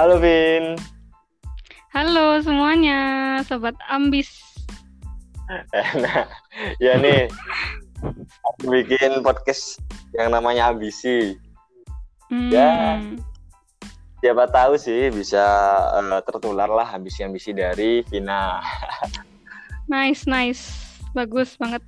Halo 0.00 0.16
Vin. 0.16 0.80
Halo 1.92 2.40
semuanya, 2.40 3.36
sobat 3.44 3.76
ambis. 3.84 4.32
nah, 5.76 6.24
ya 6.80 6.96
nih, 6.96 7.28
aku 8.48 8.80
bikin 8.80 9.20
podcast 9.20 9.76
yang 10.16 10.32
namanya 10.32 10.72
ambisi. 10.72 11.36
Hmm. 12.32 12.48
Ya. 12.48 12.96
Siapa 14.24 14.48
tahu 14.48 14.80
sih 14.80 15.12
bisa 15.12 15.44
uh, 15.92 16.20
tertular 16.24 16.72
lah 16.72 16.96
ambisi-ambisi 16.96 17.52
dari 17.52 18.00
Vina. 18.08 18.56
nice, 19.92 20.24
nice, 20.24 20.96
bagus 21.12 21.60
banget, 21.60 21.84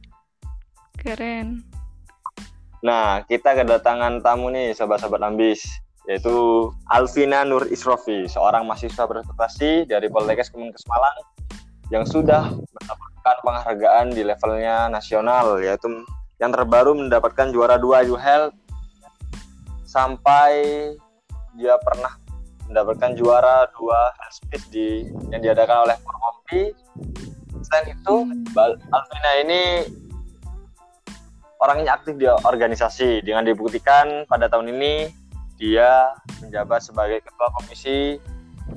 keren. 1.00 1.64
Nah, 2.84 3.24
kita 3.24 3.56
kedatangan 3.56 4.20
tamu 4.20 4.52
nih, 4.52 4.76
sobat-sobat 4.76 5.24
ambis 5.24 5.64
yaitu 6.10 6.68
Alvina 6.90 7.46
Nur 7.46 7.62
Isrofi, 7.70 8.26
seorang 8.26 8.66
mahasiswa 8.66 9.06
berprestasi 9.06 9.86
dari 9.86 10.10
Poltekkes 10.10 10.50
Kemenkes 10.50 10.82
Malang 10.90 11.18
yang 11.94 12.02
sudah 12.02 12.50
mendapatkan 12.50 13.36
penghargaan 13.46 14.06
di 14.10 14.26
levelnya 14.26 14.90
nasional, 14.90 15.62
yaitu 15.62 15.86
yang 16.42 16.50
terbaru 16.50 16.96
mendapatkan 16.98 17.54
juara 17.54 17.78
dua 17.78 18.02
UHEalth 18.02 18.56
sampai 19.86 20.90
dia 21.54 21.76
pernah 21.84 22.18
mendapatkan 22.66 23.14
juara 23.14 23.68
dua 23.76 24.10
Health 24.18 24.66
di 24.72 25.06
yang 25.30 25.44
diadakan 25.44 25.86
oleh 25.86 25.96
Forkopi. 26.02 26.62
Selain 27.62 27.94
itu, 27.94 28.14
Alvina 28.90 29.32
ini 29.44 29.62
orangnya 31.62 31.94
aktif 31.94 32.18
di 32.18 32.26
organisasi 32.26 33.22
dengan 33.22 33.46
dibuktikan 33.46 34.26
pada 34.26 34.50
tahun 34.50 34.74
ini 34.74 35.21
dia 35.62 36.10
menjabat 36.42 36.82
sebagai 36.82 37.22
Ketua 37.22 37.48
Komisi 37.54 38.18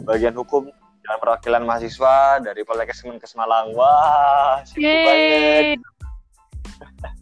Bagian 0.06 0.38
Hukum 0.38 0.70
dan 1.02 1.18
Perwakilan 1.18 1.66
Mahasiswa 1.66 2.38
dari 2.46 2.62
Poltekkes 2.62 3.02
Kemenkes 3.02 3.34
Malang. 3.34 3.74
Wah, 3.74 4.62
sibuk 4.70 4.86
banget. 4.86 5.82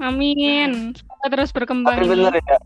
Amin. 0.04 0.92
Semoga 0.92 1.28
terus 1.32 1.56
berkembang. 1.56 1.96
Tapi 1.96 2.12
bener 2.12 2.36
ya. 2.44 2.60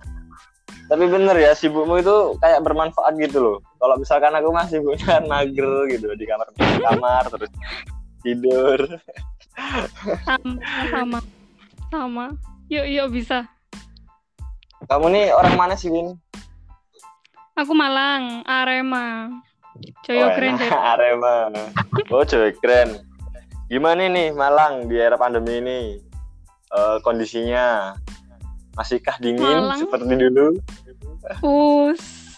Tapi 0.88 1.05
bener 1.05 1.35
ya, 1.38 1.52
sibukmu 1.53 1.99
itu 2.02 2.39
kayak 2.41 2.63
bermanfaat 2.66 3.13
gitu 3.22 3.38
loh. 3.44 3.57
Kalau 3.77 4.00
misalkan 4.00 4.33
aku 4.33 4.50
masih 4.50 4.81
punya 4.81 5.22
mager 5.29 5.69
gitu 5.94 6.07
di 6.17 6.25
kamar 6.25 6.47
kamar 6.57 7.23
terus 7.29 7.52
tidur. 8.25 8.79
Sama, 10.25 10.53
sama. 10.89 11.19
Sama. 11.94 12.25
Yuk, 12.73 12.85
yuk 12.89 13.07
bisa. 13.13 13.45
Kamu 14.88 15.11
nih 15.11 15.35
orang 15.35 15.55
mana 15.59 15.75
sih, 15.75 15.91
Win? 15.91 16.16
Aku 17.58 17.73
Malang, 17.73 18.45
Arema. 18.45 19.33
Joyo 20.05 20.30
oh, 20.30 20.31
keren, 20.38 20.61
Joyo. 20.61 20.77
Arema. 20.94 21.50
Oh, 22.13 22.22
Joyo 22.22 22.53
keren. 22.61 23.02
Gimana 23.66 24.05
nih 24.05 24.30
Malang 24.30 24.86
di 24.86 25.02
era 25.02 25.17
pandemi 25.17 25.58
ini? 25.58 25.80
Uh, 26.69 27.02
kondisinya 27.02 27.97
masihkah 28.78 29.17
dingin 29.17 29.41
Malang. 29.41 29.80
seperti 29.81 30.13
dulu? 30.13 30.53
Us. 31.41 32.30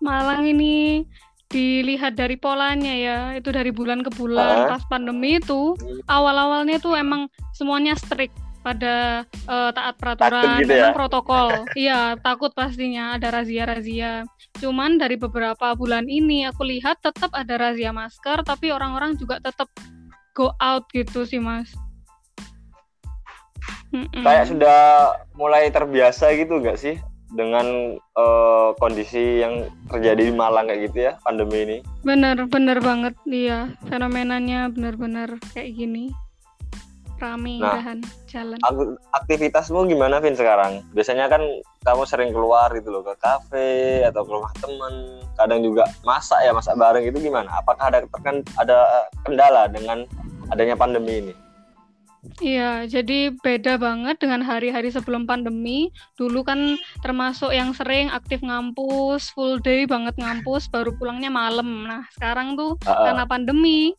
Malang 0.00 0.48
ini 0.48 1.04
dilihat 1.52 2.16
dari 2.16 2.40
polanya 2.40 2.94
ya, 2.96 3.18
itu 3.36 3.52
dari 3.52 3.68
bulan 3.68 4.00
ke 4.00 4.08
bulan 4.16 4.64
pas 4.64 4.80
pandemi 4.88 5.36
itu 5.36 5.76
awal-awalnya 6.08 6.80
tuh 6.80 6.96
emang 6.96 7.28
semuanya 7.52 7.92
strict 8.00 8.32
pada 8.68 9.24
uh, 9.48 9.70
taat 9.72 9.96
peraturan 9.96 10.60
gitu 10.60 10.76
ya? 10.76 10.92
protokol. 10.92 11.64
iya, 11.72 12.20
takut 12.20 12.52
pastinya 12.52 13.16
ada 13.16 13.32
razia-razia. 13.32 14.28
Cuman 14.60 15.00
dari 15.00 15.16
beberapa 15.16 15.72
bulan 15.72 16.04
ini 16.04 16.44
aku 16.44 16.68
lihat 16.68 17.00
tetap 17.00 17.32
ada 17.32 17.56
razia 17.56 17.96
masker, 17.96 18.44
tapi 18.44 18.68
orang-orang 18.68 19.16
juga 19.16 19.40
tetap 19.40 19.72
go 20.36 20.52
out 20.60 20.84
gitu 20.92 21.24
sih, 21.24 21.40
Mas. 21.40 21.72
Mm-mm. 23.88 24.20
Kayak 24.20 24.52
sudah 24.52 24.80
mulai 25.32 25.72
terbiasa 25.72 26.36
gitu 26.36 26.60
gak 26.60 26.76
sih 26.76 27.00
dengan 27.32 27.96
uh, 28.16 28.76
kondisi 28.76 29.40
yang 29.40 29.64
terjadi 29.88 30.28
di 30.28 30.34
Malang 30.36 30.68
kayak 30.68 30.92
gitu 30.92 31.08
ya 31.08 31.12
pandemi 31.24 31.64
ini? 31.64 31.78
Bener, 32.04 32.44
bener 32.52 32.84
banget, 32.84 33.16
iya. 33.24 33.72
Fenomenanya 33.88 34.68
bener-bener 34.68 35.40
kayak 35.56 35.72
gini 35.72 36.12
rame 37.18 37.58
nah, 37.58 37.82
jalan. 38.30 38.58
Aktivitasmu 39.14 39.90
gimana 39.90 40.22
Vin 40.22 40.38
sekarang? 40.38 40.86
Biasanya 40.94 41.26
kan 41.26 41.42
kamu 41.82 42.02
sering 42.06 42.30
keluar 42.30 42.70
gitu 42.74 42.94
loh 42.94 43.02
ke 43.02 43.14
kafe 43.18 44.02
atau 44.06 44.22
ke 44.22 44.30
rumah 44.30 44.52
temen, 44.58 44.94
kadang 45.34 45.60
juga 45.62 45.86
masak 46.06 46.42
ya 46.42 46.54
masak 46.54 46.78
bareng 46.78 47.04
itu 47.06 47.18
gimana? 47.18 47.50
Apakah 47.58 47.90
ada 47.90 48.02
terken, 48.06 48.46
ada 48.58 49.06
kendala 49.26 49.66
dengan 49.70 50.06
adanya 50.50 50.78
pandemi 50.78 51.26
ini? 51.26 51.34
Iya, 52.42 52.86
jadi 52.90 53.30
beda 53.30 53.78
banget 53.78 54.18
dengan 54.18 54.42
hari-hari 54.42 54.90
sebelum 54.90 55.26
pandemi. 55.26 55.94
Dulu 56.18 56.42
kan 56.42 56.74
termasuk 57.02 57.54
yang 57.54 57.70
sering 57.74 58.10
aktif 58.10 58.42
ngampus, 58.42 59.30
full 59.34 59.62
day 59.62 59.86
banget 59.86 60.18
ngampus, 60.18 60.66
baru 60.66 60.94
pulangnya 60.98 61.30
malam. 61.30 61.86
Nah, 61.86 62.02
sekarang 62.18 62.58
tuh 62.58 62.74
uh 62.82 62.90
-uh. 62.90 63.04
karena 63.06 63.24
pandemi, 63.26 63.94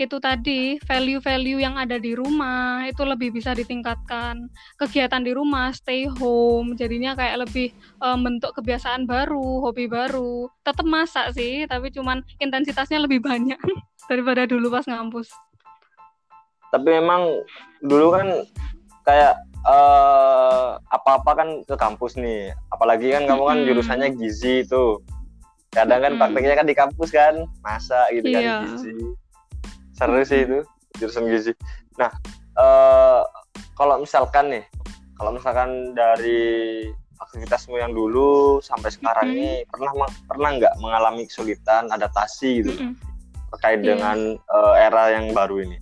itu 0.00 0.16
tadi 0.16 0.80
value-value 0.80 1.60
yang 1.60 1.76
ada 1.76 2.00
di 2.00 2.16
rumah 2.16 2.88
itu 2.88 3.04
lebih 3.04 3.36
bisa 3.36 3.52
ditingkatkan 3.52 4.48
kegiatan 4.80 5.20
di 5.20 5.36
rumah 5.36 5.76
stay 5.76 6.08
home 6.08 6.72
jadinya 6.72 7.12
kayak 7.12 7.44
lebih 7.44 7.68
um, 8.00 8.24
bentuk 8.24 8.56
kebiasaan 8.56 9.04
baru 9.04 9.60
hobi 9.60 9.92
baru 9.92 10.48
tetap 10.64 10.88
masak 10.88 11.36
sih 11.36 11.68
tapi 11.68 11.92
cuman 11.92 12.24
intensitasnya 12.40 12.96
lebih 12.96 13.20
banyak 13.20 13.60
daripada 14.08 14.48
dulu 14.48 14.72
pas 14.72 14.88
ngampus 14.88 15.28
tapi 16.70 16.88
memang 16.98 17.42
dulu 17.82 18.14
kan 18.14 18.26
kayak 19.04 19.34
uh, 19.66 20.78
apa-apa 20.90 21.30
kan 21.34 21.48
ke 21.66 21.74
kampus 21.76 22.16
nih 22.16 22.54
apalagi 22.70 23.12
kan 23.12 23.26
kamu 23.26 23.42
kan 23.44 23.58
jurusannya 23.66 24.08
gizi 24.16 24.64
itu 24.64 25.02
kadang 25.70 26.02
kan 26.02 26.12
prakteknya 26.18 26.54
kan 26.58 26.66
di 26.66 26.74
kampus 26.74 27.10
kan 27.14 27.46
masa 27.62 28.10
gitu 28.10 28.26
kan 28.30 28.42
iya. 28.42 28.56
gizi 28.66 28.90
seru 29.94 30.22
sih 30.24 30.46
itu 30.46 30.58
jurusan 30.98 31.30
gizi 31.30 31.52
nah 31.98 32.10
uh, 32.58 33.22
kalau 33.78 34.02
misalkan 34.02 34.50
nih 34.50 34.64
kalau 35.20 35.36
misalkan 35.36 35.92
dari 35.92 36.88
aktivitasmu 37.20 37.76
yang 37.76 37.92
dulu 37.92 38.58
sampai 38.64 38.88
sekarang 38.88 39.28
mm 39.28 39.34
-hmm. 39.36 39.44
ini 39.44 39.68
pernah 39.68 39.92
pernah 40.24 40.50
nggak 40.56 40.74
mengalami 40.80 41.28
kesulitan 41.28 41.92
adaptasi 41.92 42.64
gitu 42.64 42.72
mm 42.72 42.80
-hmm. 42.80 42.94
terkait 43.52 43.80
yeah. 43.84 43.88
dengan 43.92 44.18
uh, 44.48 44.74
era 44.80 45.12
yang 45.12 45.36
baru 45.36 45.60
ini. 45.68 45.76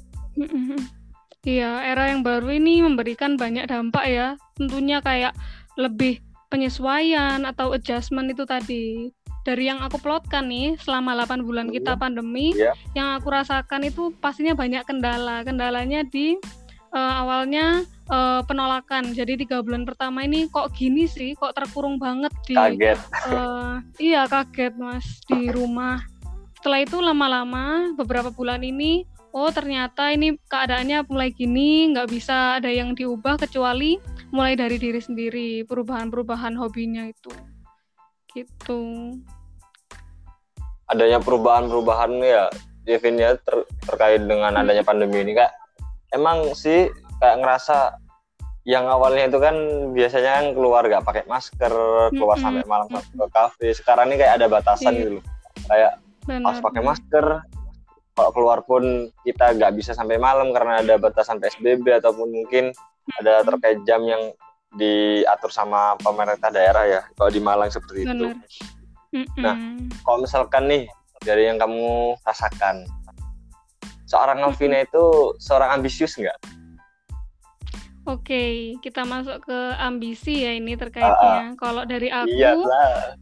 Iya, 1.47 1.87
era 1.87 2.11
yang 2.11 2.27
baru 2.27 2.51
ini 2.51 2.83
memberikan 2.83 3.39
banyak 3.39 3.71
dampak 3.71 4.05
ya. 4.11 4.29
Tentunya 4.59 4.99
kayak 4.99 5.33
lebih 5.79 6.19
penyesuaian 6.51 7.47
atau 7.47 7.73
adjustment 7.73 8.33
itu 8.33 8.43
tadi 8.43 9.15
dari 9.47 9.65
yang 9.71 9.81
aku 9.81 9.97
plotkan 9.97 10.51
nih 10.51 10.77
selama 10.77 11.17
8 11.25 11.47
bulan 11.47 11.73
kita 11.73 11.97
iya. 11.97 12.01
pandemi 12.01 12.53
yeah. 12.53 12.75
yang 12.93 13.17
aku 13.17 13.33
rasakan 13.33 13.89
itu 13.89 14.13
pastinya 14.21 14.53
banyak 14.53 14.85
kendala 14.85 15.41
kendalanya 15.41 16.05
di 16.05 16.37
uh, 16.93 17.15
awalnya 17.25 17.85
uh, 18.13 18.45
penolakan 18.45 19.17
jadi 19.17 19.41
tiga 19.41 19.65
bulan 19.65 19.89
pertama 19.89 20.25
ini 20.25 20.53
kok 20.53 20.73
gini 20.77 21.09
sih 21.09 21.33
kok 21.33 21.57
terkurung 21.57 21.97
banget 21.97 22.33
di 22.45 22.61
kaget 22.61 23.01
uh, 23.33 23.81
iya 23.97 24.29
kaget 24.29 24.77
mas 24.77 25.07
di 25.25 25.49
rumah 25.49 26.05
setelah 26.61 26.85
itu 26.85 26.99
lama-lama 27.01 27.97
beberapa 27.97 28.29
bulan 28.29 28.61
ini 28.61 29.09
oh 29.33 29.51
ternyata 29.53 30.13
ini 30.13 30.37
keadaannya 30.49 31.05
mulai 31.09 31.31
gini 31.33 31.93
nggak 31.93 32.09
bisa 32.09 32.61
ada 32.61 32.71
yang 32.73 32.97
diubah 32.97 33.37
kecuali 33.37 34.01
mulai 34.33 34.57
dari 34.57 34.77
diri 34.77 35.01
sendiri 35.01 35.51
perubahan-perubahan 35.65 36.57
hobinya 36.57 37.09
itu 37.09 37.33
gitu 38.37 39.17
adanya 40.89 41.21
perubahan-perubahan 41.21 42.13
ya 42.25 42.49
Devin 42.89 43.21
ya 43.21 43.37
ter, 43.37 43.69
terkait 43.85 44.25
dengan 44.25 44.57
hmm. 44.57 44.63
adanya 44.65 44.85
pandemi 44.85 45.21
ini 45.21 45.37
kak 45.37 45.53
emang 46.17 46.57
sih 46.57 46.89
kayak 47.21 47.37
ngerasa 47.45 47.97
yang 48.69 48.85
awalnya 48.85 49.33
itu 49.33 49.41
kan 49.41 49.57
biasanya 49.97 50.31
kan 50.41 50.47
keluar 50.53 50.85
gak 50.85 51.05
pakai 51.05 51.25
masker 51.25 51.73
keluar 52.13 52.37
mm 52.37 52.45
-hmm. 52.45 52.61
sampai 52.61 52.65
malam 52.69 52.87
ke 52.93 53.27
kafe 53.33 53.69
sekarang 53.73 54.13
ini 54.13 54.21
kayak 54.21 54.37
ada 54.37 54.47
batasan 54.49 54.93
yeah. 54.93 55.01
gitu 55.01 55.19
kayak 55.73 55.93
harus 56.29 56.61
pakai 56.61 56.83
masker 56.85 57.27
kalau 58.19 58.35
keluar 58.35 58.59
pun 58.67 58.83
kita 59.23 59.55
nggak 59.55 59.79
bisa 59.79 59.95
sampai 59.95 60.19
malam 60.19 60.51
karena 60.51 60.83
ada 60.83 60.99
batasan 60.99 61.39
psbb 61.39 62.03
ataupun 62.03 62.27
mungkin 62.35 62.75
ada 63.23 63.47
terkait 63.47 63.79
jam 63.87 64.03
yang 64.03 64.35
diatur 64.75 65.55
sama 65.55 65.95
pemerintah 66.03 66.51
daerah 66.51 66.85
ya 66.85 67.01
kalau 67.15 67.31
di 67.31 67.39
Malang 67.39 67.71
seperti 67.71 68.05
Bener. 68.05 68.35
itu 68.35 68.59
Mm-mm. 69.09 69.41
Nah, 69.41 69.57
kalau 70.05 70.21
misalkan 70.21 70.69
nih 70.69 70.85
dari 71.25 71.49
yang 71.49 71.57
kamu 71.57 72.13
rasakan, 72.29 72.85
seorang 74.05 74.45
Alvina 74.45 74.85
itu 74.85 75.33
seorang 75.41 75.81
ambisius 75.81 76.21
nggak? 76.21 76.37
Oke, 78.09 78.77
kita 78.81 79.05
masuk 79.05 79.45
ke 79.45 79.59
ambisi 79.77 80.45
ya 80.45 80.57
ini 80.57 80.77
terkaitnya. 80.81 81.53
Uh, 81.53 81.57
Kalau 81.61 81.85
dari 81.85 82.09
aku, 82.09 82.33
iyalah. 82.33 83.17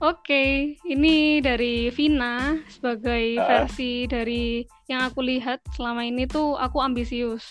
Oke, 0.00 0.76
ini 0.88 1.44
dari 1.44 1.92
Vina 1.92 2.56
sebagai 2.72 3.36
Ah. 3.36 3.44
versi 3.68 4.08
dari 4.08 4.64
yang 4.88 5.04
aku 5.04 5.20
lihat 5.20 5.60
selama 5.76 6.08
ini 6.08 6.24
tuh 6.24 6.56
aku 6.56 6.80
ambisius. 6.80 7.44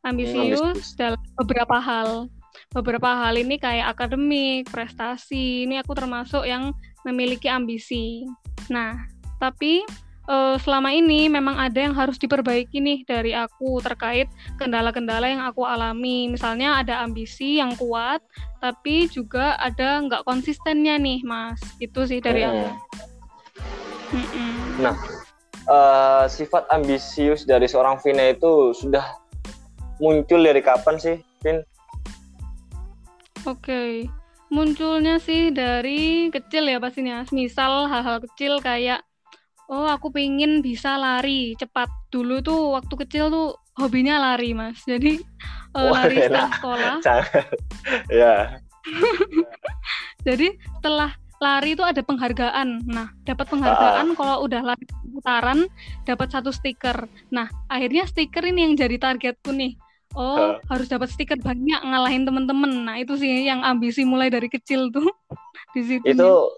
Ambisius 0.00 0.64
ambisius. 0.64 0.96
dalam 0.96 1.20
beberapa 1.36 1.76
hal. 1.76 2.32
Beberapa 2.72 3.12
hal 3.12 3.36
ini 3.36 3.60
kayak 3.60 4.00
akademik, 4.00 4.64
prestasi. 4.72 5.68
Ini 5.68 5.84
aku 5.84 5.92
termasuk 5.92 6.48
yang 6.48 6.72
memiliki 7.04 7.52
ambisi. 7.52 8.24
Nah, 8.72 9.04
tapi 9.36 9.84
eh, 10.28 10.56
selama 10.60 10.90
ini 10.92 11.28
memang 11.28 11.56
ada 11.60 11.78
yang 11.80 11.94
harus 11.96 12.16
diperbaiki 12.16 12.80
nih 12.80 12.98
dari 13.04 13.32
aku 13.36 13.80
terkait 13.84 14.28
kendala-kendala 14.56 15.28
yang 15.28 15.42
aku 15.44 15.64
alami. 15.64 16.28
Misalnya 16.32 16.80
ada 16.80 17.04
ambisi 17.04 17.60
yang 17.60 17.76
kuat, 17.76 18.24
tapi 18.60 19.08
juga 19.08 19.56
ada 19.60 20.00
nggak 20.04 20.24
konsistennya 20.24 20.96
nih, 20.96 21.20
Mas. 21.24 21.60
Itu 21.80 22.08
sih 22.08 22.20
dari 22.24 22.44
Hmm. 22.44 22.50
aku. 22.50 22.68
Mm-mm. 24.14 24.94
Eh, 25.64 26.24
sifat 26.28 26.68
ambisius 26.68 27.48
dari 27.48 27.64
seorang 27.64 27.96
Vina 28.04 28.28
itu 28.28 28.76
sudah 28.76 29.16
muncul 29.96 30.44
dari 30.44 30.60
kapan 30.60 31.00
sih, 31.00 31.16
Vin? 31.40 31.64
Oke, 33.48 34.04
munculnya 34.52 35.16
sih 35.16 35.48
dari 35.48 36.28
kecil 36.28 36.68
ya 36.68 36.76
pastinya. 36.76 37.24
Misal 37.32 37.88
hal-hal 37.88 38.20
kecil 38.28 38.60
kayak, 38.60 39.00
oh 39.68 39.86
aku 39.88 40.12
pingin 40.12 40.60
bisa 40.60 40.96
lari 40.98 41.54
cepat. 41.56 41.88
Dulu 42.10 42.40
tuh 42.44 42.76
waktu 42.76 42.94
kecil 43.06 43.30
tuh 43.30 43.48
hobinya 43.78 44.20
lari 44.20 44.52
mas. 44.52 44.82
Jadi 44.84 45.20
eh, 45.76 45.80
Wah, 45.80 46.04
lari 46.04 46.16
setelah 46.20 46.50
sekolah. 46.58 46.96
Ya. 48.22 48.60
Jadi 50.26 50.56
setelah 50.80 51.16
lari 51.42 51.76
itu 51.76 51.84
ada 51.84 52.00
penghargaan. 52.00 52.88
Nah, 52.88 53.12
dapat 53.28 53.46
penghargaan 53.52 54.16
kalau 54.16 54.48
udah 54.48 54.72
lari 54.72 54.84
putaran 55.12 55.68
dapat 56.08 56.28
satu 56.32 56.48
stiker. 56.48 57.04
Nah, 57.28 57.48
akhirnya 57.68 58.08
stiker 58.08 58.44
ini 58.48 58.64
yang 58.64 58.74
jadi 58.76 58.96
targetku 58.96 59.52
nih. 59.52 59.76
Oh, 60.14 60.62
harus 60.70 60.86
dapat 60.86 61.10
stiker 61.10 61.36
banyak 61.42 61.80
ngalahin 61.84 62.22
temen-temen. 62.22 62.86
Nah, 62.86 62.96
itu 63.02 63.18
sih 63.18 63.50
yang 63.50 63.66
ambisi 63.66 64.06
mulai 64.06 64.30
dari 64.30 64.46
kecil 64.46 64.88
tuh. 64.94 65.10
Di 65.74 65.82
situ. 65.82 66.06
Itu 66.06 66.54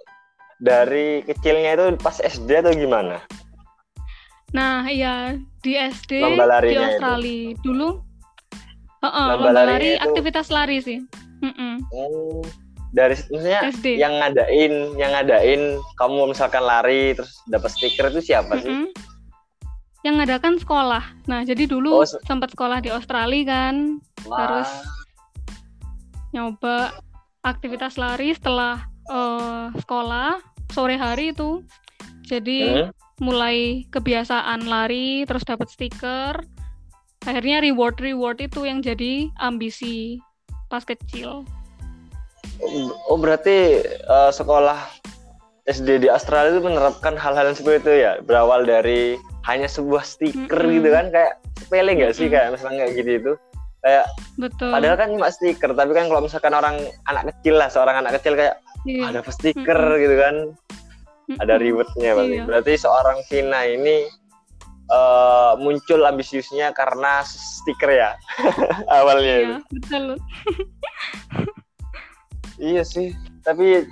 dari 0.59 1.21
kecilnya 1.23 1.75
itu 1.75 1.85
pas 1.99 2.17
SD 2.17 2.51
atau 2.57 2.73
gimana? 2.73 3.21
Nah, 4.51 4.87
iya 4.87 5.37
di 5.61 5.75
SD 5.75 6.23
Lomba 6.23 6.45
di 6.45 6.51
larinya 6.51 6.79
itu. 6.79 6.93
Australia 6.95 7.43
dulu. 7.61 7.89
Heeh, 9.03 9.27
Lomba 9.29 9.35
lomba 9.37 9.51
larinya 9.53 9.73
lari 9.75 9.89
itu- 9.93 10.05
aktivitas 10.07 10.47
lari 10.49 10.77
sih. 10.81 10.99
Mm-mm, 11.37 11.85
Oh, 11.93 12.41
dari 12.91 13.13
maksudnya 13.13 13.61
SD. 13.69 14.01
yang 14.01 14.17
ngadain, 14.17 14.73
yang 14.97 15.13
ngadain 15.13 15.63
kamu 15.95 16.33
misalkan 16.33 16.65
lari 16.65 17.13
terus 17.13 17.37
dapat 17.45 17.69
stiker 17.71 18.09
itu 18.09 18.33
siapa 18.33 18.57
sih? 18.57 18.73
Mm-mm. 18.73 18.89
Yang 20.01 20.15
ngadakan 20.23 20.55
sekolah. 20.57 21.05
Nah, 21.27 21.43
jadi 21.43 21.67
dulu 21.67 22.01
Oh, 22.01 22.07
se- 22.09 22.23
sempat 22.25 22.55
sekolah 22.55 22.81
di 22.81 22.89
Australia 22.89 23.43
kan, 23.45 24.01
Wah, 24.25 24.39
terus 24.41 24.71
nyoba 26.33 26.97
aktivitas 27.43 27.97
lari 27.97 28.33
setelah 28.33 28.87
eh, 29.11 29.67
sekolah 29.75 30.41
sore 30.71 30.97
hari 30.99 31.33
itu. 31.33 31.63
Jadi 32.27 32.87
hmm? 32.87 32.91
mulai 33.23 33.87
kebiasaan 33.91 34.67
lari 34.67 35.23
terus 35.25 35.47
dapat 35.47 35.71
stiker. 35.71 36.43
Akhirnya 37.27 37.59
reward-reward 37.63 38.39
itu 38.39 38.67
yang 38.67 38.83
jadi 38.83 39.31
ambisi 39.39 40.23
pas 40.71 40.83
kecil. 40.83 41.47
Oh, 42.63 42.89
oh, 43.13 43.19
berarti 43.19 43.83
eh, 43.87 44.31
sekolah 44.33 44.79
SD 45.67 46.07
di 46.07 46.09
Australia 46.09 46.55
itu 46.55 46.63
menerapkan 46.63 47.19
hal-hal 47.19 47.51
yang 47.51 47.59
seperti 47.59 47.79
itu 47.83 47.93
ya, 48.07 48.13
berawal 48.23 48.63
dari 48.63 49.19
hanya 49.51 49.67
sebuah 49.67 50.07
stiker 50.07 50.63
Mm-mm. 50.63 50.77
gitu 50.79 50.89
kan, 50.95 51.07
kayak 51.11 51.33
sepele 51.59 51.91
nggak 51.99 52.15
sih 52.15 52.31
Mm-mm. 52.31 52.35
kayak 52.39 52.49
misalnya 52.55 52.79
kayak 52.87 52.93
gitu 52.95 53.11
itu, 53.19 53.33
kayak 53.83 54.05
Betul. 54.39 54.71
padahal 54.71 54.97
kan 54.99 55.09
cuma 55.11 55.29
stiker, 55.35 55.71
tapi 55.75 55.91
kan 55.91 56.07
kalau 56.07 56.23
misalkan 56.23 56.55
orang 56.55 56.77
anak 57.11 57.35
kecil 57.35 57.55
lah, 57.59 57.67
seorang 57.67 57.99
anak 57.99 58.23
kecil 58.23 58.39
kayak 58.39 58.63
Iya. 58.87 59.03
ada 59.11 59.21
stiker 59.27 59.75
Mm-mm. 59.77 60.01
gitu 60.01 60.15
kan, 60.17 60.35
ada 61.37 61.55
rewardnya 61.59 62.11
berarti. 62.15 62.33
Iya. 62.33 62.45
Berarti 62.47 62.73
seorang 62.79 63.19
Vina 63.27 63.61
ini 63.67 64.07
eh, 64.87 65.53
muncul 65.59 66.01
ambisiusnya 66.01 66.71
karena 66.71 67.21
stiker 67.27 67.91
ya 67.91 68.11
awalnya. 68.97 69.35
itu. 69.37 69.45
Iya, 69.45 69.59
betul. 69.75 70.05
Iya 72.57 72.83
sih, 72.83 73.13
tapi 73.45 73.85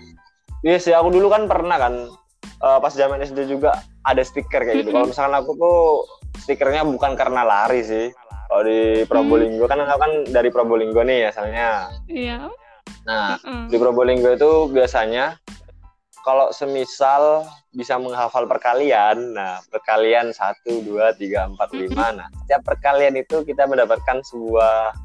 iya 0.62 0.78
sih 0.78 0.96
aku 0.96 1.12
dulu 1.12 1.28
kan 1.28 1.44
pernah 1.44 1.76
kan 1.76 1.94
eh, 2.40 2.78
pas 2.80 2.94
zaman 2.94 3.20
SD 3.20 3.50
juga 3.50 3.76
ada 4.02 4.22
stiker 4.22 4.62
kayak 4.62 4.80
gitu. 4.80 4.88
Mm-mm. 4.88 4.96
Kalau 4.96 5.06
misalkan 5.10 5.36
aku 5.36 5.50
tuh 5.58 5.78
stikernya 6.40 6.86
bukan 6.86 7.12
karena 7.14 7.44
lari 7.44 7.82
sih. 7.82 8.06
Kalau 8.44 8.62
di 8.62 9.02
Probolinggo 9.04 9.64
kan 9.66 9.82
aku 9.82 9.98
kan 9.98 10.12
dari 10.30 10.48
Probolinggo 10.48 11.02
nih 11.02 11.26
asalnya. 11.26 11.90
Iya. 12.06 12.46
Nah, 13.04 13.36
heeh. 13.36 13.68
di 13.68 13.76
Probolinggo 13.76 14.32
itu 14.32 14.72
biasanya 14.72 15.36
kalau 16.24 16.48
semisal 16.56 17.44
bisa 17.76 18.00
menghafal 18.00 18.48
perkalian, 18.48 19.36
nah 19.36 19.60
perkalian 19.68 20.32
satu, 20.32 20.80
dua, 20.80 21.12
tiga, 21.20 21.44
empat, 21.44 21.68
lima, 21.76 22.16
nah 22.16 22.26
setiap 22.44 22.64
perkalian 22.64 23.12
itu 23.20 23.44
kita 23.44 23.68
mendapatkan 23.68 24.24
sebuah 24.24 24.96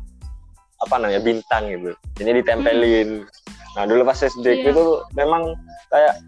apa 0.79 0.95
namanya 0.95 1.19
bintang 1.19 1.67
gitu, 1.67 1.91
ini 2.23 2.39
ditempelin. 2.39 3.27
Nah 3.75 3.83
dulu 3.83 4.07
pas 4.07 4.15
SD 4.15 4.63
Iya. 4.63 4.71
itu 4.71 5.03
memang 5.11 5.59
kayak 5.91 6.23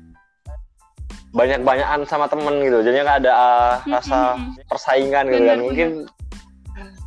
banyak-banyakan 1.32 2.04
sama 2.04 2.28
temen 2.28 2.60
gitu, 2.60 2.84
jadinya 2.84 3.16
nggak 3.16 3.20
ada 3.24 3.32
ah, 3.32 3.74
rasa 3.88 4.36
persaingan 4.68 5.32
gitu 5.32 5.44
kan. 5.48 5.60
Mungkin 5.64 5.90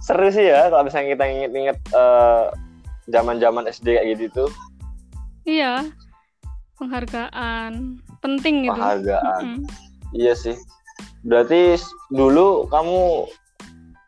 seru 0.01 0.33
sih 0.33 0.49
ya 0.49 0.73
kalau 0.73 0.89
misalnya 0.89 1.21
kita 1.21 1.25
inget-inget 1.29 1.79
eh, 1.93 2.45
zaman-zaman 3.07 3.65
SD 3.65 3.95
kayak 3.95 4.17
gitu 4.19 4.45
tuh 4.45 4.51
Iya. 5.45 5.85
Penghargaan 6.75 8.01
penting 8.19 8.65
gitu. 8.65 8.73
penghargaan. 8.73 9.43
Mm-mm. 9.61 9.69
Iya 10.11 10.33
sih. 10.33 10.57
Berarti 11.23 11.77
dulu 12.09 12.65
kamu 12.67 13.29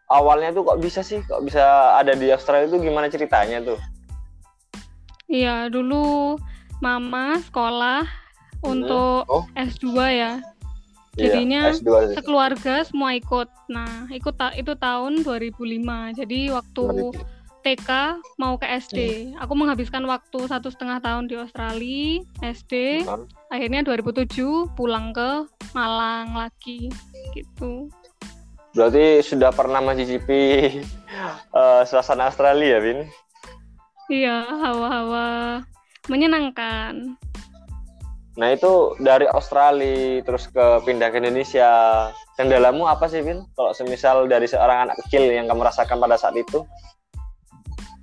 awalnya 0.08 0.50
tuh 0.50 0.64
kok 0.64 0.80
bisa 0.80 1.00
sih, 1.00 1.20
kok 1.22 1.42
bisa 1.42 1.60
ada 1.94 2.12
di 2.12 2.28
Australia 2.28 2.66
itu 2.66 2.80
gimana 2.80 3.06
ceritanya 3.06 3.60
tuh? 3.62 3.78
Iya, 5.26 5.68
dulu 5.68 6.38
mama 6.78 7.36
sekolah 7.42 8.06
untuk 8.62 9.26
Oh. 9.26 9.44
S2 9.52 9.86
ya. 10.08 10.32
Iya, 11.16 11.32
Jadinya 11.32 11.60
S2 11.70 11.90
sih. 12.10 12.14
Sekeluarga 12.16 12.74
semua 12.82 13.12
ikut. 13.12 13.48
Nah, 13.68 14.06
ikut 14.08 14.34
ta- 14.36 14.52
itu 14.52 14.72
tahun 14.72 15.20
2005. 15.20 16.12
Jadi 16.12 16.48
waktu 16.48 16.82
TK 17.66 18.22
mau 18.38 18.54
ke 18.54 18.66
SD. 18.78 19.34
Aku 19.42 19.58
menghabiskan 19.58 20.06
waktu 20.06 20.46
satu 20.46 20.70
setengah 20.70 21.02
tahun 21.02 21.26
di 21.26 21.34
Australia, 21.34 22.22
SD. 22.38 23.02
Hmm. 23.02 23.26
Akhirnya 23.50 23.82
2007 23.82 24.70
pulang 24.78 25.10
ke 25.10 25.50
Malang 25.74 26.38
lagi, 26.38 26.94
gitu. 27.34 27.90
Berarti 28.70 29.18
sudah 29.26 29.50
pernah 29.50 29.82
mencicipi 29.82 30.78
eh, 31.58 31.82
suasana 31.82 32.30
Australia, 32.30 32.78
Vin? 32.78 33.10
Iya, 34.06 34.46
hawa-hawa 34.46 35.26
menyenangkan. 36.06 37.18
Nah 38.38 38.48
itu 38.54 38.94
dari 39.02 39.26
Australia 39.26 40.22
terus 40.22 40.46
ke 40.46 40.86
pindah 40.86 41.10
ke 41.10 41.18
Indonesia. 41.18 41.66
Kendalamu 42.38 42.86
apa 42.86 43.10
sih, 43.10 43.26
Vin? 43.26 43.42
Kalau 43.58 43.74
semisal 43.74 44.30
dari 44.30 44.46
seorang 44.46 44.86
anak 44.86 45.02
kecil 45.02 45.26
yang 45.34 45.50
kamu 45.50 45.66
rasakan 45.66 45.98
pada 45.98 46.14
saat 46.14 46.38
itu? 46.38 46.62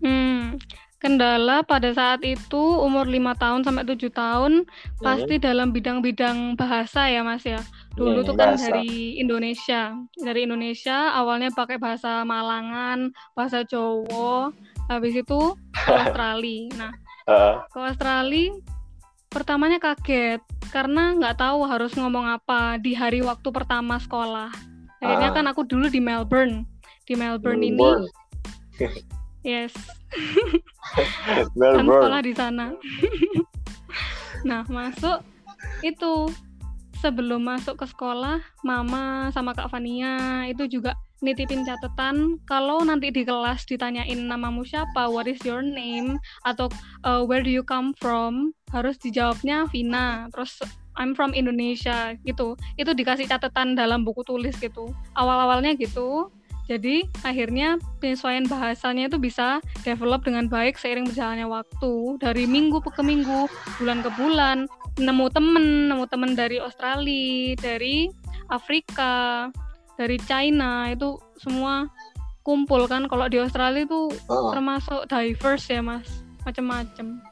Hmm, 0.03 0.60
kendala 1.00 1.63
pada 1.63 1.91
saat 1.91 2.19
itu 2.22 2.60
umur 2.79 3.03
lima 3.03 3.31
tahun 3.33 3.63
sampai 3.63 3.83
tujuh 3.86 4.07
tahun 4.10 4.67
pasti 5.00 5.36
dalam 5.36 5.72
bidang-bidang 5.72 6.55
bahasa 6.55 7.07
ya 7.07 7.24
Mas 7.24 7.43
ya. 7.43 7.60
Dulu 7.93 8.19
Hmm, 8.19 8.27
tuh 8.27 8.36
kan 8.36 8.50
bahasa. 8.53 8.67
dari 8.69 9.15
Indonesia. 9.15 9.95
Dari 10.15 10.43
Indonesia 10.43 11.12
awalnya 11.12 11.50
pakai 11.50 11.79
bahasa 11.79 12.24
Malangan, 12.24 13.12
bahasa 13.31 13.63
Jawa, 13.63 14.51
habis 14.88 15.15
itu 15.15 15.39
ke 15.72 15.91
Australia. 16.03 16.67
Nah, 16.75 16.93
Eh, 17.24 17.55
ke 17.72 17.79
Australia 17.79 18.51
pertamanya 19.31 19.79
kaget 19.79 20.43
karena 20.69 21.15
nggak 21.15 21.39
tahu 21.39 21.63
harus 21.63 21.95
ngomong 21.95 22.27
apa 22.27 22.75
di 22.77 22.91
hari 22.91 23.24
waktu 23.24 23.48
pertama 23.50 23.95
sekolah. 23.95 24.51
Akhirnya 25.00 25.31
Ah. 25.31 25.36
kan 25.36 25.45
aku 25.48 25.63
dulu 25.63 25.88
di 25.88 26.03
Melbourne. 26.03 26.67
Di 27.03 27.15
Melbourne, 27.15 27.63
Melbourne. 27.63 28.03
ini 28.03 29.23
yes, 29.43 29.73
kan 31.27 31.47
Melbourne. 31.55 31.88
sekolah 31.88 32.21
di 32.23 32.33
sana. 32.33 32.65
nah, 34.50 34.63
masuk 34.67 35.21
itu. 35.85 36.31
Sebelum 37.03 37.43
masuk 37.43 37.83
ke 37.83 37.83
sekolah, 37.83 38.39
mama 38.63 39.27
sama 39.35 39.51
Kak 39.51 39.67
Fania 39.67 40.47
itu 40.47 40.71
juga 40.71 40.95
nitipin 41.19 41.67
catatan. 41.67 42.39
Kalau 42.47 42.79
nanti 42.79 43.12
di 43.12 43.27
kelas 43.27 43.67
ditanyain 43.67 44.23
namamu 44.23 44.63
siapa, 44.63 45.12
what 45.12 45.27
is 45.27 45.43
your 45.43 45.59
name, 45.59 46.15
atau 46.47 46.71
uh, 47.03 47.19
where 47.19 47.43
do 47.43 47.51
you 47.51 47.59
come 47.59 47.91
from, 48.00 48.55
harus 48.71 48.95
dijawabnya 49.03 49.67
Vina. 49.67 50.31
Terus 50.31 50.63
I'm 50.95 51.12
from 51.12 51.35
Indonesia 51.35 52.13
gitu. 52.23 52.55
Itu 52.79 52.95
dikasih 52.95 53.27
catatan 53.27 53.75
dalam 53.75 54.07
buku 54.07 54.21
tulis 54.23 54.55
gitu. 54.55 54.91
Awal-awalnya 55.17 55.75
gitu 55.75 56.31
jadi 56.63 57.03
akhirnya 57.27 57.75
penyesuaian 58.00 58.48
bahasanya 58.48 59.12
itu 59.12 59.20
bisa 59.20 59.60
develop 59.84 60.24
dengan 60.24 60.48
baik 60.48 60.79
seiring 60.79 61.12
berjalannya 61.12 61.48
waktu 61.48 61.93
dari 62.24 62.48
minggu 62.48 62.79
ke 62.79 63.03
minggu 63.03 63.51
bulan 63.84 64.00
ke 64.00 64.10
bulan 64.15 64.58
nemu 64.96 65.25
temen 65.36 65.91
nemu 65.91 66.05
temen 66.08 66.32
dari 66.39 66.63
Australia 66.63 67.60
dari 67.60 68.08
Afrika 68.48 69.50
dari 70.00 70.15
China 70.24 70.88
itu 70.89 71.20
semua 71.38 71.86
kumpul 72.41 72.88
kan. 72.88 73.05
Kalau 73.12 73.27
di 73.27 73.39
Australia 73.39 73.84
itu 73.84 74.10
uh. 74.32 74.51
termasuk 74.55 75.05
diverse 75.12 75.67
ya 75.67 75.82
mas. 75.84 76.08
Macam-macam 76.43 77.24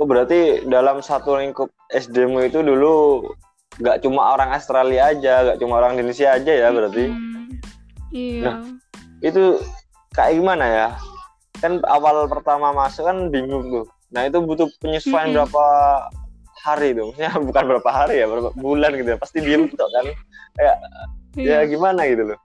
oh 0.00 0.06
berarti 0.08 0.64
dalam 0.66 0.98
satu 1.04 1.36
lingkup 1.36 1.68
SD-mu 1.92 2.42
itu 2.46 2.64
dulu 2.64 3.22
nggak 3.78 4.02
cuma 4.02 4.34
orang 4.34 4.50
Australia 4.54 5.10
aja 5.14 5.46
nggak 5.46 5.58
cuma 5.62 5.78
orang 5.78 5.98
Indonesia 5.98 6.32
aja 6.34 6.52
ya 6.52 6.68
berarti? 6.70 7.06
Hmm 7.10 7.31
Iya. 8.12 8.44
Nah, 8.44 8.56
itu 9.24 9.58
kayak 10.12 10.38
gimana 10.38 10.64
ya? 10.68 10.88
Kan 11.58 11.80
awal 11.88 12.28
pertama 12.28 12.70
masuk 12.76 13.08
kan 13.08 13.32
bingung 13.32 13.72
tuh. 13.72 13.86
Nah, 14.12 14.28
itu 14.28 14.38
butuh 14.44 14.68
penyesuaian 14.78 15.32
mm 15.32 15.34
-hmm. 15.34 15.36
berapa 15.48 15.66
hari 16.62 16.88
tuh? 16.92 17.10
Maksudnya 17.10 17.32
bukan 17.48 17.64
berapa 17.76 17.90
hari 17.90 18.20
ya, 18.20 18.26
berapa 18.28 18.50
bulan 18.54 18.92
gitu 18.94 19.08
ya. 19.16 19.18
Pasti 19.18 19.38
diem 19.40 19.66
tuh 19.72 19.88
kan. 19.88 20.06
Kayak 20.52 20.76
iya. 21.40 21.64
ya 21.64 21.68
gimana 21.68 22.04
gitu 22.06 22.22
loh. 22.32 22.38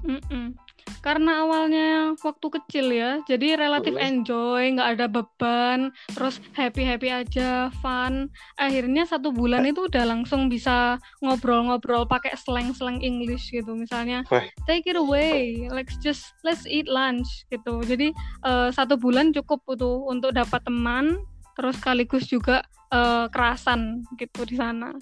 Mm 0.00 0.20
-mm 0.26 0.69
karena 1.00 1.48
awalnya 1.48 2.12
waktu 2.20 2.46
kecil 2.60 2.92
ya 2.92 3.24
jadi 3.24 3.56
relatif 3.56 3.96
enjoy 3.96 4.76
nggak 4.76 5.00
ada 5.00 5.06
beban 5.08 5.88
terus 6.12 6.36
happy 6.52 6.84
happy 6.84 7.08
aja 7.08 7.72
fun. 7.80 8.28
Akhirnya 8.60 9.08
satu 9.08 9.32
bulan 9.32 9.64
itu 9.64 9.88
udah 9.88 10.04
langsung 10.04 10.52
bisa 10.52 11.00
ngobrol-ngobrol 11.24 12.04
pakai 12.04 12.36
slang-slang 12.36 13.00
English 13.00 13.48
gitu. 13.48 13.72
Misalnya 13.72 14.24
take 14.68 14.84
it 14.84 14.96
away 14.96 15.64
let's 15.72 15.96
just 16.04 16.36
let's 16.44 16.68
eat 16.68 16.84
lunch 16.84 17.48
gitu. 17.48 17.80
Jadi 17.80 18.12
uh, 18.44 18.68
satu 18.68 19.00
bulan 19.00 19.32
cukup 19.32 19.64
tuh 19.80 20.04
untuk 20.04 20.36
dapat 20.36 20.60
teman 20.68 21.16
terus 21.56 21.80
sekaligus 21.80 22.28
juga 22.28 22.60
uh, 22.92 23.26
kerasan 23.32 24.04
gitu 24.20 24.44
di 24.44 24.60
sana. 24.60 24.92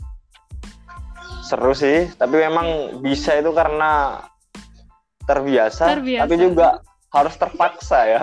Seru 1.43 1.75
sih 1.75 2.07
tapi 2.14 2.38
memang 2.38 3.00
bisa 3.02 3.35
itu 3.35 3.50
karena 3.50 4.23
terbiasa, 5.29 5.85
terbiasa. 5.93 6.25
tapi 6.25 6.35
juga 6.41 6.81
harus 7.09 7.35
terpaksa 7.41 7.99
ya 8.05 8.23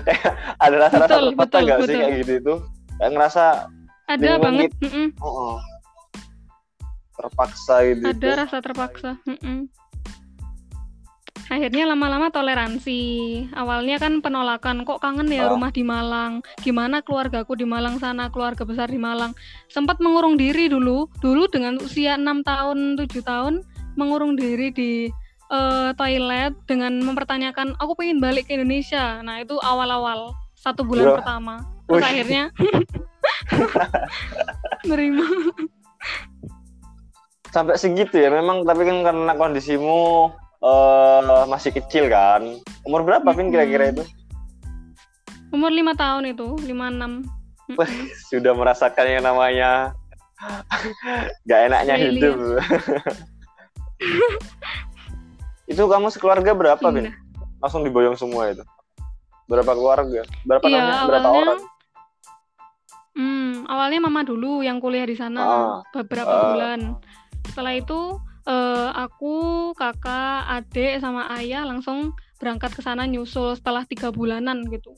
ada 0.64 0.76
rasa-rasa 0.88 1.20
terpaksa 1.20 1.58
nggak 1.60 1.80
sih 1.84 1.96
kayak 1.96 2.12
gitu 2.24 2.32
itu 2.40 2.54
kayak 2.96 3.10
ngerasa 3.12 3.44
ada 4.08 4.30
banget 4.40 4.70
gitu. 4.80 4.88
mm 4.88 4.92
-mm. 4.92 5.08
Oh, 5.20 5.28
oh. 5.28 5.56
terpaksa 7.20 7.74
gitu 7.88 8.04
ada 8.08 8.16
itu. 8.16 8.40
rasa 8.40 8.56
terpaksa 8.64 9.10
mm 9.28 9.38
-mm. 9.40 9.58
akhirnya 11.52 11.84
lama-lama 11.92 12.32
toleransi 12.32 13.00
awalnya 13.52 14.00
kan 14.00 14.24
penolakan 14.24 14.88
kok 14.88 15.04
kangen 15.04 15.28
ya 15.28 15.44
oh. 15.44 15.52
rumah 15.52 15.68
di 15.68 15.84
Malang 15.84 16.40
gimana 16.64 17.04
keluargaku 17.04 17.60
di 17.60 17.68
Malang 17.68 18.00
sana 18.00 18.32
keluarga 18.32 18.64
besar 18.64 18.88
di 18.88 18.96
Malang 18.96 19.36
sempat 19.68 20.00
mengurung 20.00 20.40
diri 20.40 20.72
dulu 20.72 21.12
dulu 21.20 21.44
dengan 21.52 21.76
usia 21.84 22.16
enam 22.16 22.40
tahun 22.40 22.96
tujuh 22.96 23.20
tahun 23.20 23.60
mengurung 24.00 24.32
diri 24.32 24.72
di 24.72 25.12
uh, 25.54 25.90
toilet 25.94 26.52
dengan 26.66 26.98
mempertanyakan 26.98 27.78
aku 27.78 27.94
pengen 27.94 28.18
balik 28.18 28.50
ke 28.50 28.58
Indonesia. 28.58 29.22
Nah 29.22 29.38
itu 29.38 29.54
awal-awal 29.62 30.34
satu 30.58 30.82
bulan 30.82 31.22
pertama. 31.22 31.62
Terus 31.86 32.02
akhirnya 32.02 32.42
nerima. 34.88 35.26
Sampai 37.54 37.78
segitu 37.78 38.18
ya 38.18 38.34
memang 38.34 38.66
tapi 38.66 38.82
kan 38.82 39.06
karena 39.06 39.32
kondisimu 39.38 40.32
uh, 40.58 41.46
masih 41.46 41.70
kecil 41.70 42.10
kan. 42.10 42.42
Umur 42.82 43.06
berapa 43.06 43.30
Vin 43.36 43.54
kira-kira 43.54 43.94
itu? 43.94 44.02
Umur 45.54 45.70
lima 45.70 45.94
tahun 45.94 46.34
itu, 46.34 46.58
lima 46.66 46.90
enam. 46.90 47.22
Sudah 48.26 48.52
merasakan 48.58 49.06
yang 49.06 49.22
namanya 49.22 49.94
gak 51.48 51.60
enaknya 51.70 51.94
hidup. 51.94 52.36
Itu 55.64 55.88
kamu 55.88 56.12
sekeluarga 56.12 56.52
berapa, 56.52 56.86
Bin? 56.92 57.08
Iya. 57.08 57.12
Langsung 57.60 57.82
diboyong 57.84 58.16
semua 58.20 58.52
itu. 58.52 58.64
Berapa 59.48 59.72
keluarga? 59.72 60.22
Berapa 60.44 60.64
iya, 60.68 60.76
namanya? 60.80 61.04
Berapa 61.08 61.28
awalnya, 61.28 61.44
orang? 61.44 61.60
Hmm, 63.14 63.52
awalnya 63.70 64.00
mama 64.04 64.20
dulu 64.26 64.60
yang 64.60 64.82
kuliah 64.82 65.06
di 65.06 65.16
sana 65.16 65.40
ah, 65.40 65.76
beberapa 65.94 66.32
uh, 66.32 66.42
bulan. 66.52 66.80
Setelah 67.48 67.72
itu 67.76 68.00
uh, 68.48 68.90
aku, 68.92 69.70
kakak, 69.76 70.48
adik 70.48 71.00
sama 71.00 71.28
ayah 71.40 71.64
langsung 71.64 72.12
berangkat 72.40 72.76
ke 72.76 72.82
sana 72.84 73.08
nyusul 73.08 73.56
setelah 73.56 73.86
tiga 73.88 74.12
bulanan 74.12 74.66
gitu. 74.68 74.92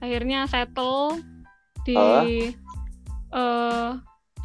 Akhirnya 0.00 0.48
settle 0.48 1.20
di 1.84 1.96
uh, 1.96 2.24
uh, 3.36 3.90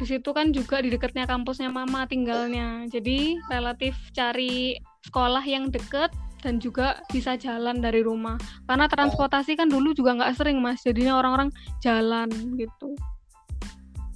di 0.02 0.18
situ 0.18 0.34
kan 0.34 0.50
juga 0.50 0.82
di 0.82 0.90
dekatnya 0.90 1.30
kampusnya 1.30 1.70
mama 1.70 2.02
tinggalnya. 2.10 2.90
Jadi 2.90 3.38
relatif 3.46 3.94
cari 4.10 4.74
sekolah 5.06 5.46
yang 5.46 5.70
deket 5.70 6.10
dan 6.42 6.58
juga 6.58 6.98
bisa 7.14 7.38
jalan 7.38 7.78
dari 7.78 8.02
rumah. 8.02 8.34
Karena 8.66 8.90
transportasi 8.90 9.54
kan 9.54 9.70
dulu 9.70 9.94
juga 9.94 10.18
nggak 10.18 10.34
sering 10.34 10.58
mas. 10.58 10.82
Jadinya 10.82 11.22
orang-orang 11.22 11.54
jalan 11.78 12.26
gitu. 12.58 12.98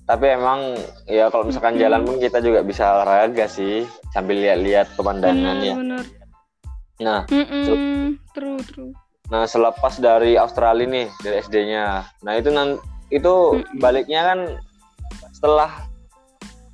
Tapi 0.07 0.27
emang 0.35 0.75
ya 1.07 1.31
kalau 1.31 1.47
misalkan 1.47 1.79
hmm. 1.79 1.83
jalan 1.83 2.03
pun 2.03 2.17
kita 2.19 2.39
juga 2.43 2.67
bisa 2.67 2.83
olahraga 2.99 3.47
sih 3.47 3.87
sambil 4.15 4.39
lihat-lihat 4.39 4.95
pemandangan 4.97 5.57
ya. 5.61 5.75
bener. 5.77 6.05
nah 6.97 7.21
mm 7.29 8.17
true 8.33 8.57
true. 8.65 8.93
nah 9.29 9.45
selepas 9.45 10.01
dari 10.01 10.41
Australia 10.41 10.89
nih 10.89 11.07
dari 11.21 11.37
SD-nya 11.45 12.09
nah 12.25 12.33
itu 12.33 12.49
nanti 12.49 12.81
itu 13.13 13.61
mm 13.61 13.77
baliknya 13.77 14.25
kan 14.25 14.39
setelah 15.37 15.85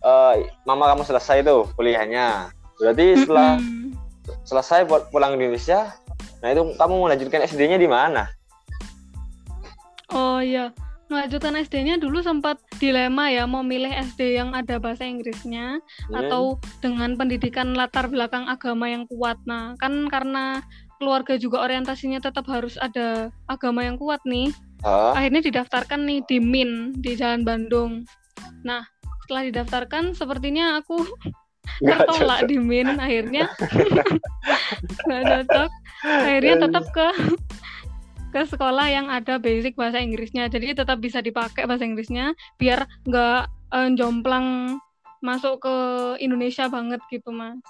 uh, 0.07 0.39
mama 0.63 0.95
kamu 0.95 1.03
selesai 1.03 1.43
tuh 1.43 1.67
kuliahnya. 1.75 2.55
Berarti 2.79 3.27
setelah 3.27 3.59
mm 3.59 3.83
selesai 4.47 4.87
buat 4.87 5.11
pulang 5.11 5.35
ke 5.35 5.43
Indonesia 5.43 5.99
nah 6.43 6.51
itu 6.51 6.63
kamu 6.75 6.95
melanjutkan 7.07 7.43
SD-nya 7.47 7.79
di 7.79 7.87
mana? 7.87 8.27
Oh 10.11 10.43
iya. 10.43 10.75
Melanjutkan 11.07 11.55
SD-nya 11.55 12.03
dulu 12.03 12.19
sempat 12.19 12.59
dilema 12.83 13.31
ya 13.31 13.47
mau 13.47 13.63
milih 13.63 13.91
SD 13.91 14.43
yang 14.43 14.51
ada 14.51 14.83
bahasa 14.83 15.07
Inggrisnya 15.07 15.79
hmm. 15.79 16.19
atau 16.19 16.59
dengan 16.83 17.15
pendidikan 17.15 17.79
latar 17.79 18.11
belakang 18.11 18.51
agama 18.51 18.91
yang 18.91 19.07
kuat. 19.07 19.39
Nah 19.47 19.79
kan 19.79 20.11
karena 20.11 20.67
keluarga 20.99 21.39
juga 21.39 21.63
orientasinya 21.63 22.19
tetap 22.19 22.47
harus 22.51 22.75
ada 22.83 23.31
agama 23.47 23.87
yang 23.87 23.95
kuat 23.95 24.19
nih. 24.27 24.51
Huh? 24.83 25.15
akhirnya 25.15 25.47
didaftarkan 25.47 26.11
nih 26.11 26.27
di 26.27 26.43
MIN 26.43 26.99
di 26.99 27.15
Jalan 27.15 27.47
Bandung 27.47 28.03
nah 28.63 28.87
setelah 29.23 29.43
didaftarkan 29.49 30.05
sepertinya 30.19 30.83
aku 30.83 31.07
tertolak 31.87 32.47
di 32.51 32.59
min 32.59 32.99
akhirnya. 32.99 33.51
Nggak 35.07 35.23
cocok. 35.23 35.71
Akhirnya 36.03 36.55
tetap 36.59 36.85
ke 36.91 37.09
ke 38.33 38.41
sekolah 38.49 38.87
yang 38.89 39.07
ada 39.13 39.37
basic 39.39 39.79
bahasa 39.79 40.01
Inggrisnya. 40.03 40.49
Jadi 40.51 40.75
tetap 40.75 40.99
bisa 40.99 41.23
dipakai 41.23 41.69
bahasa 41.69 41.87
Inggrisnya 41.87 42.35
biar 42.59 42.89
nggak 43.07 43.43
uh, 43.73 43.89
jomplang 43.95 44.79
masuk 45.23 45.63
ke 45.63 45.77
Indonesia 46.19 46.67
banget 46.67 46.99
gitu 47.13 47.31
mas. 47.31 47.61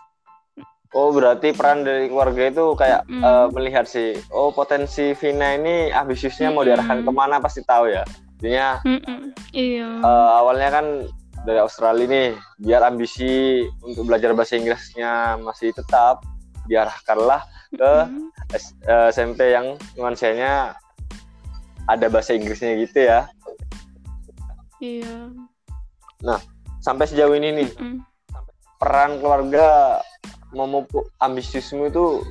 Oh 0.92 1.08
berarti 1.08 1.56
peran 1.56 1.88
dari 1.88 2.08
keluarga 2.12 2.52
itu 2.52 2.76
kayak 2.76 3.08
mm. 3.08 3.24
uh, 3.24 3.48
melihat 3.56 3.88
sih 3.88 4.12
oh 4.28 4.52
potensi 4.52 5.16
Vina 5.16 5.56
ini 5.56 5.88
ambisiusnya 5.88 6.52
mm. 6.52 6.54
mau 6.56 6.64
diarahkan 6.64 7.00
ke 7.00 7.12
mana 7.12 7.40
pasti 7.40 7.64
tahu 7.64 7.88
ya 7.88 8.04
Mm 8.82 8.98
-mm. 8.98 9.20
iya. 9.54 9.88
Uh, 10.02 10.30
awalnya 10.42 10.68
kan 10.74 10.86
dari 11.42 11.58
Australia 11.58 12.06
nih 12.06 12.28
biar 12.62 12.82
ambisi 12.86 13.62
untuk 13.82 14.06
belajar 14.06 14.34
bahasa 14.34 14.58
Inggrisnya 14.58 15.38
masih 15.42 15.74
tetap 15.74 16.22
diarahkanlah 16.70 17.42
ke 17.74 17.92
mm-hmm. 18.06 19.10
SMP 19.10 19.50
yang 19.50 19.74
nuansanya 19.98 20.78
ada 21.90 22.06
bahasa 22.06 22.36
Inggrisnya 22.38 22.78
gitu 22.78 23.10
ya. 23.10 23.26
Iya. 24.78 25.34
Nah, 26.22 26.38
sampai 26.78 27.10
sejauh 27.10 27.34
ini 27.34 27.64
nih 27.64 27.70
mm-hmm. 27.74 27.98
peran 28.78 29.18
keluarga 29.18 29.98
memupuk 30.54 31.10
ambisiusmu 31.18 31.90
itu 31.90 32.22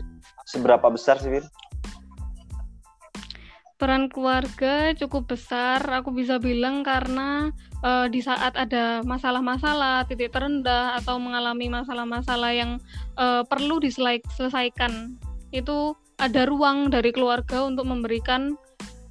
seberapa 0.48 0.88
besar 0.88 1.20
sih, 1.20 1.32
Bir? 1.32 1.44
Peran 3.82 4.14
keluarga 4.14 4.94
cukup 4.94 5.34
besar 5.34 5.82
aku 5.90 6.14
bisa 6.14 6.38
bilang 6.38 6.86
karena 6.86 7.50
uh, 7.82 8.06
di 8.06 8.22
saat 8.22 8.54
ada 8.54 9.02
masalah-masalah 9.02 10.06
titik 10.06 10.30
terendah 10.30 11.02
atau 11.02 11.18
mengalami 11.18 11.66
masalah-masalah 11.66 12.54
yang 12.54 12.78
uh, 13.18 13.42
perlu 13.42 13.82
diselesaikan 13.82 15.18
itu 15.50 15.98
ada 16.22 16.46
ruang 16.46 16.94
dari 16.94 17.10
keluarga 17.10 17.66
untuk 17.66 17.90
memberikan 17.90 18.54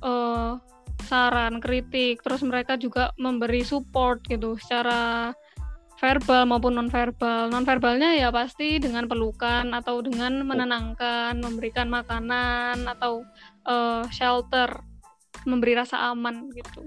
uh, 0.06 0.62
saran, 1.10 1.58
kritik, 1.58 2.22
terus 2.22 2.46
mereka 2.46 2.78
juga 2.78 3.10
memberi 3.18 3.66
support 3.66 4.22
gitu 4.30 4.54
secara 4.54 5.34
verbal 6.00 6.48
maupun 6.48 6.80
nonverbal. 6.80 7.52
Nonverbalnya 7.52 8.16
ya 8.16 8.32
pasti 8.32 8.80
dengan 8.80 9.04
pelukan 9.04 9.74
atau 9.76 10.00
dengan 10.00 10.40
menenangkan, 10.46 11.36
memberikan 11.36 11.92
makanan 11.92 12.88
atau 12.88 13.26
uh, 13.66 14.04
shelter, 14.12 14.80
memberi 15.44 15.76
rasa 15.76 16.12
aman 16.12 16.48
gitu. 16.52 16.84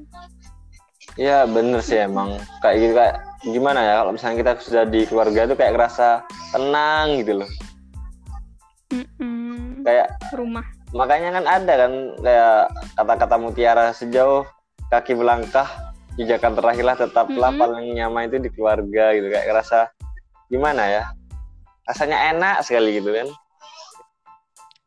Iya 1.20 1.46
bener 1.46 1.84
sih 1.84 2.00
emang 2.00 2.42
kayak 2.64 2.78
gitu 2.80 2.94
kayak 2.98 3.16
gimana 3.46 3.80
ya 3.86 3.94
kalau 4.02 4.12
misalnya 4.16 4.38
kita 4.40 4.52
sudah 4.64 4.84
di 4.88 5.06
keluarga 5.06 5.46
tuh 5.46 5.58
kayak 5.60 5.74
ngerasa 5.78 6.08
tenang 6.56 7.22
gitu 7.22 7.34
loh. 7.44 7.50
Mm-mm. 8.90 9.84
Kayak 9.86 10.18
rumah. 10.34 10.66
Makanya 10.94 11.30
kan 11.42 11.46
ada 11.46 11.74
kan 11.86 11.94
kayak 12.24 12.60
kata-kata 12.98 13.36
mutiara 13.38 13.86
sejauh 13.94 14.48
kaki 14.90 15.14
melangkah 15.18 15.68
pijakan 16.18 16.54
terakhirlah 16.58 16.98
tetaplah 16.98 17.50
mm-hmm. 17.52 17.62
paling 17.62 17.88
nyaman 17.98 18.30
itu 18.30 18.38
di 18.42 18.50
keluarga 18.54 19.14
gitu 19.18 19.28
kayak 19.34 19.50
ngerasa 19.50 19.90
gimana 20.50 20.86
ya 20.86 21.04
rasanya 21.90 22.18
enak 22.34 22.56
sekali 22.64 23.02
gitu 23.02 23.12
kan. 23.12 23.28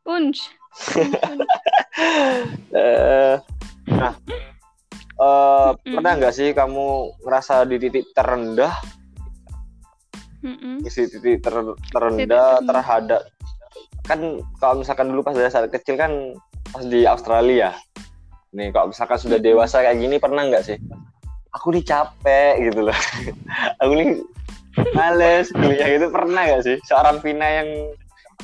Unj. 0.07 0.35
uh, 1.97 3.35
nah 3.87 4.13
uh, 5.17 5.69
mm. 5.73 5.95
pernah 5.97 6.11
nggak 6.17 6.33
sih 6.35 6.53
kamu 6.53 7.17
ngerasa 7.25 7.65
di 7.65 7.77
titik 7.81 8.05
terendah? 8.13 8.73
Mm 10.45 10.85
di 10.85 10.89
titik 10.89 11.41
ter 11.41 11.55
terendah 11.91 12.61
titik 12.61 12.67
terhadap 12.69 13.21
kan 14.07 14.19
kalau 14.63 14.79
misalkan 14.79 15.11
dulu 15.11 15.21
pas 15.25 15.35
dari 15.35 15.51
saat 15.51 15.67
kecil 15.67 15.99
kan 15.99 16.11
pas 16.71 16.85
di 16.87 17.03
Australia. 17.03 17.75
Nih 18.55 18.71
kalau 18.71 18.95
misalkan 18.95 19.19
sudah 19.19 19.37
dewasa 19.41 19.83
kayak 19.83 19.99
gini 19.99 20.15
pernah 20.17 20.47
nggak 20.47 20.63
sih? 20.63 20.77
Aku 21.59 21.75
nih 21.75 21.83
capek 21.83 22.71
gitu 22.71 22.87
loh. 22.87 22.97
Aku 23.83 23.91
nih 23.97 24.23
males 24.95 25.51
kuliah 25.51 25.87
gitu 25.91 26.07
pernah 26.07 26.47
nggak 26.47 26.63
sih? 26.63 26.77
Seorang 26.87 27.19
Vina 27.19 27.47
yang 27.49 27.69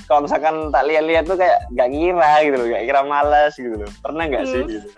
kalau 0.10 0.26
misalkan 0.26 0.70
tak 0.74 0.84
lihat-lihat 0.90 1.24
tuh 1.26 1.38
kayak 1.40 1.64
gak 1.74 1.90
kira 1.90 2.32
gitu 2.44 2.56
loh 2.60 2.68
gak 2.68 2.86
kira 2.86 3.02
malas 3.06 3.54
gitu 3.56 3.76
loh. 3.78 3.92
Pernah 4.04 4.24
nggak 4.28 4.46
sih? 4.50 4.62
Gitu. 4.68 4.90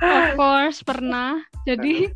Of 0.00 0.26
course 0.38 0.80
pernah. 0.80 1.44
Jadi 1.68 2.08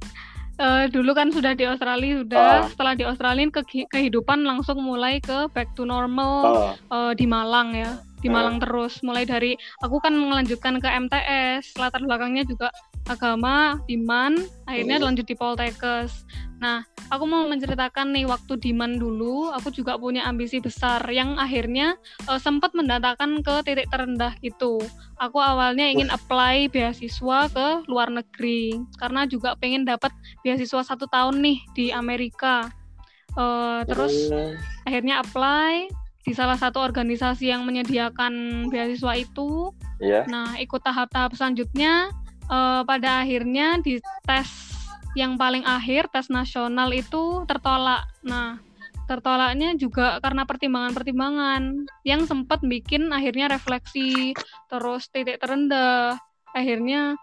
uh, 0.56 0.84
dulu 0.88 1.12
kan 1.12 1.28
sudah 1.30 1.52
di 1.52 1.68
Australia 1.68 2.24
sudah 2.24 2.64
uh. 2.64 2.66
setelah 2.70 2.94
di 2.96 3.04
Australia 3.04 3.46
ke 3.52 3.62
kehidupan 3.92 4.42
langsung 4.42 4.80
mulai 4.80 5.20
ke 5.20 5.50
back 5.52 5.72
to 5.76 5.84
normal 5.84 6.32
uh. 6.44 6.72
Uh, 6.88 7.12
di 7.12 7.28
Malang 7.28 7.76
ya 7.76 8.00
di 8.24 8.32
Malang 8.32 8.58
terus. 8.58 9.04
Mulai 9.04 9.28
dari 9.28 9.54
aku 9.84 10.00
kan 10.00 10.16
melanjutkan 10.16 10.80
ke 10.80 10.88
MTS 10.88 11.76
latar 11.76 12.02
belakangnya 12.02 12.48
juga 12.48 12.72
agama 13.06 13.78
Diman 13.86 14.38
akhirnya 14.66 14.98
uh. 15.00 15.04
lanjut 15.10 15.26
di 15.26 15.36
Poltekkes 15.38 16.26
nah 16.56 16.82
aku 17.12 17.28
mau 17.28 17.44
menceritakan 17.46 18.16
nih 18.16 18.24
waktu 18.24 18.56
Diman 18.58 18.96
dulu 18.96 19.52
aku 19.52 19.68
juga 19.70 20.00
punya 20.00 20.24
ambisi 20.24 20.58
besar 20.58 21.04
yang 21.12 21.36
akhirnya 21.36 22.00
uh, 22.26 22.40
sempat 22.40 22.72
mendatangkan 22.72 23.44
ke 23.44 23.54
titik 23.62 23.88
terendah 23.92 24.32
itu 24.40 24.80
aku 25.20 25.38
awalnya 25.38 25.86
ingin 25.86 26.08
apply 26.08 26.66
beasiswa 26.72 27.46
ke 27.52 27.68
luar 27.86 28.08
negeri 28.08 28.80
karena 28.98 29.28
juga 29.28 29.54
pengen 29.60 29.84
dapat 29.84 30.10
beasiswa 30.42 30.82
satu 30.82 31.06
tahun 31.06 31.44
nih 31.44 31.58
di 31.76 31.86
Amerika 31.92 32.72
uh, 33.36 33.84
terus 33.84 34.32
hmm. 34.32 34.56
akhirnya 34.88 35.22
apply 35.22 35.92
di 36.26 36.34
salah 36.34 36.58
satu 36.58 36.82
organisasi 36.82 37.54
yang 37.54 37.62
menyediakan 37.62 38.66
beasiswa 38.66 39.14
itu 39.14 39.70
yeah. 40.02 40.26
nah 40.26 40.58
ikut 40.58 40.82
tahap-tahap 40.82 41.38
selanjutnya 41.38 42.10
uh, 42.50 42.82
pada 42.82 43.22
akhirnya 43.22 43.78
di 43.82 43.98
tes 44.26 44.48
yang 45.16 45.40
paling 45.40 45.64
akhir 45.64 46.12
tes 46.12 46.28
nasional 46.28 46.92
itu 46.92 47.48
tertolak. 47.48 48.04
Nah, 48.20 48.60
tertolaknya 49.08 49.72
juga 49.78 50.20
karena 50.20 50.44
pertimbangan-pertimbangan 50.44 51.88
yang 52.04 52.28
sempat 52.28 52.60
bikin 52.60 53.08
akhirnya 53.14 53.48
refleksi 53.48 54.36
terus 54.68 55.08
titik 55.08 55.40
terendah. 55.40 56.20
Akhirnya 56.52 57.16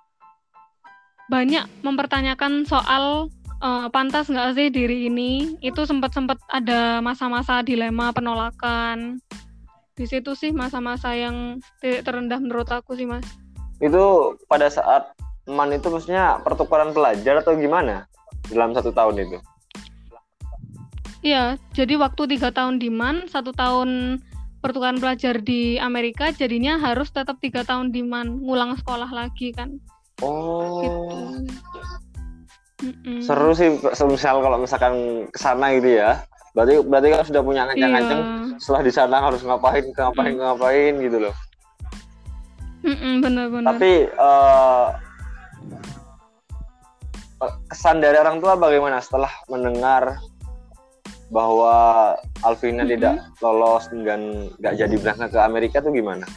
banyak 1.30 1.65
mempertanyakan 1.86 2.65
soal 2.65 3.30
uh, 3.62 3.88
pantas 3.93 4.32
nggak 4.32 4.58
sih 4.58 4.67
diri 4.74 5.12
ini. 5.12 5.60
Itu 5.62 5.86
sempat-sempat 5.86 6.41
ada 6.50 6.98
masa-masa 7.04 7.62
dilema 7.62 8.10
penolakan. 8.10 9.21
Di 9.93 10.10
situ 10.10 10.34
sih 10.34 10.50
masa-masa 10.50 11.13
yang 11.13 11.62
titik 11.78 12.02
terendah 12.02 12.41
menurut 12.41 12.65
aku 12.74 12.98
sih, 12.98 13.06
Mas. 13.06 13.42
Itu 13.84 14.36
pada 14.48 14.72
saat 14.72 15.12
MAN 15.43 15.76
itu 15.76 15.91
maksudnya 15.91 16.39
pertukaran 16.39 16.96
pelajar 16.96 17.43
atau 17.43 17.60
gimana 17.60 18.08
dalam 18.48 18.72
satu 18.72 18.96
tahun 18.96 19.28
itu? 19.28 19.38
Iya, 21.24 21.56
jadi 21.76 22.00
waktu 22.00 22.36
tiga 22.36 22.52
tahun 22.52 22.80
di 22.80 22.91
MAN, 22.91 23.28
satu 23.32 23.52
tahun 23.56 24.19
pertukaran 24.63 25.00
pelajar 25.00 25.39
di 25.43 25.76
Amerika, 25.80 26.32
jadinya 26.32 26.80
harus 26.80 27.12
tetap 27.12 27.39
tiga 27.43 27.67
tahun 27.67 27.91
di 27.91 28.04
MAN, 28.04 28.43
ngulang 28.43 28.80
sekolah 28.80 29.12
lagi 29.12 29.52
kan. 29.52 29.76
Oh. 30.24 31.36
Gitu. 32.80 33.24
Seru 33.24 33.56
sih, 33.56 33.80
misal 34.08 34.43
kalau 34.43 34.60
misalkan 34.60 35.28
ke 35.32 35.39
sana 35.39 35.72
gitu 35.80 36.00
ya. 36.00 36.24
Berarti 36.54 36.84
berarti 36.86 37.08
kan 37.10 37.24
sudah 37.26 37.41
punya 37.41 37.62
ngancang-ngancang 37.65 38.22
iya. 38.22 38.60
setelah 38.62 38.82
di 38.86 38.91
sana 38.93 39.15
harus 39.24 39.41
ngapain, 39.41 39.89
ngapain, 39.89 40.36
mm. 40.36 40.39
ngapain 40.43 40.93
gitu 41.02 41.17
loh. 41.28 41.36
Mm 42.84 42.96
-mm, 42.96 43.13
bener-bener. 43.24 43.67
Tapi 43.72 43.91
uh, 44.19 44.88
kesan 47.72 48.04
dari 48.04 48.19
orang 48.19 48.39
tua 48.43 48.56
bagaimana 48.60 49.00
setelah 49.00 49.32
mendengar 49.48 50.19
bahwa 51.32 52.13
Alvina 52.46 52.84
mm 52.84 52.86
-hmm. 52.86 52.93
tidak 52.93 53.15
lolos 53.41 53.88
dan 53.91 54.52
nggak 54.60 54.76
jadi 54.78 54.96
berangkat 55.00 55.30
ke 55.34 55.39
Amerika 55.41 55.78
tuh 55.82 55.96
gimana? 55.96 56.28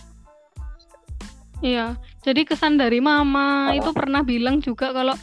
Iya, 1.64 1.96
jadi 2.20 2.44
kesan 2.44 2.76
dari 2.76 3.00
mama 3.00 3.72
oh. 3.72 3.76
itu 3.76 3.90
pernah 3.96 4.20
bilang 4.20 4.60
juga 4.60 4.92
kalau 4.92 5.16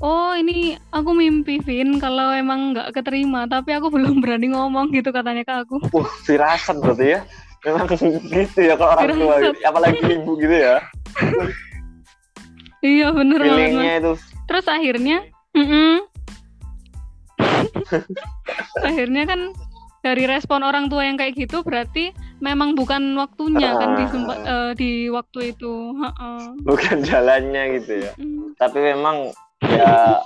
oh 0.00 0.32
ini 0.36 0.76
aku 0.92 1.12
mimpi 1.12 1.60
Vin 1.60 2.00
kalau 2.00 2.32
emang 2.32 2.72
nggak 2.72 2.96
keterima 2.96 3.44
tapi 3.48 3.76
aku 3.76 3.92
belum 3.94 4.20
berani 4.24 4.52
ngomong 4.52 4.92
gitu 4.92 5.12
katanya 5.12 5.44
ke 5.44 5.54
aku. 5.64 5.76
Uh, 5.92 6.08
firasat 6.24 6.80
berarti 6.80 7.06
ya. 7.16 7.20
Memang 7.66 7.86
gitu 8.30 8.60
ya 8.62 8.78
kalau 8.78 8.94
orang 8.94 9.18
tua, 9.18 9.36
apalagi 9.66 9.98
ibu 10.06 10.32
gitu 10.38 10.54
ya. 10.54 10.76
iya 12.94 13.10
bener 13.10 13.42
Feelingnya 13.42 13.94
itu. 13.98 14.12
Terus 14.46 14.66
akhirnya 14.70 15.26
mm 15.50 15.66
-mm. 15.66 15.94
akhirnya 18.88 19.22
kan 19.26 19.40
dari 20.06 20.22
respon 20.30 20.62
orang 20.62 20.86
tua 20.86 21.02
yang 21.02 21.18
kayak 21.18 21.34
gitu 21.34 21.66
berarti 21.66 22.14
memang 22.38 22.78
bukan 22.78 23.18
waktunya 23.18 23.74
kan 23.74 23.98
di 23.98 24.04
uh, 24.06 24.70
di 24.78 24.90
waktu 25.10 25.50
itu. 25.50 25.90
Uh 25.98 26.06
-uh. 26.06 26.42
bukan 26.62 27.02
jalannya 27.02 27.82
gitu 27.82 28.06
ya. 28.06 28.12
Mm. 28.14 28.54
tapi 28.54 28.78
memang 28.78 29.34
ya 29.66 30.22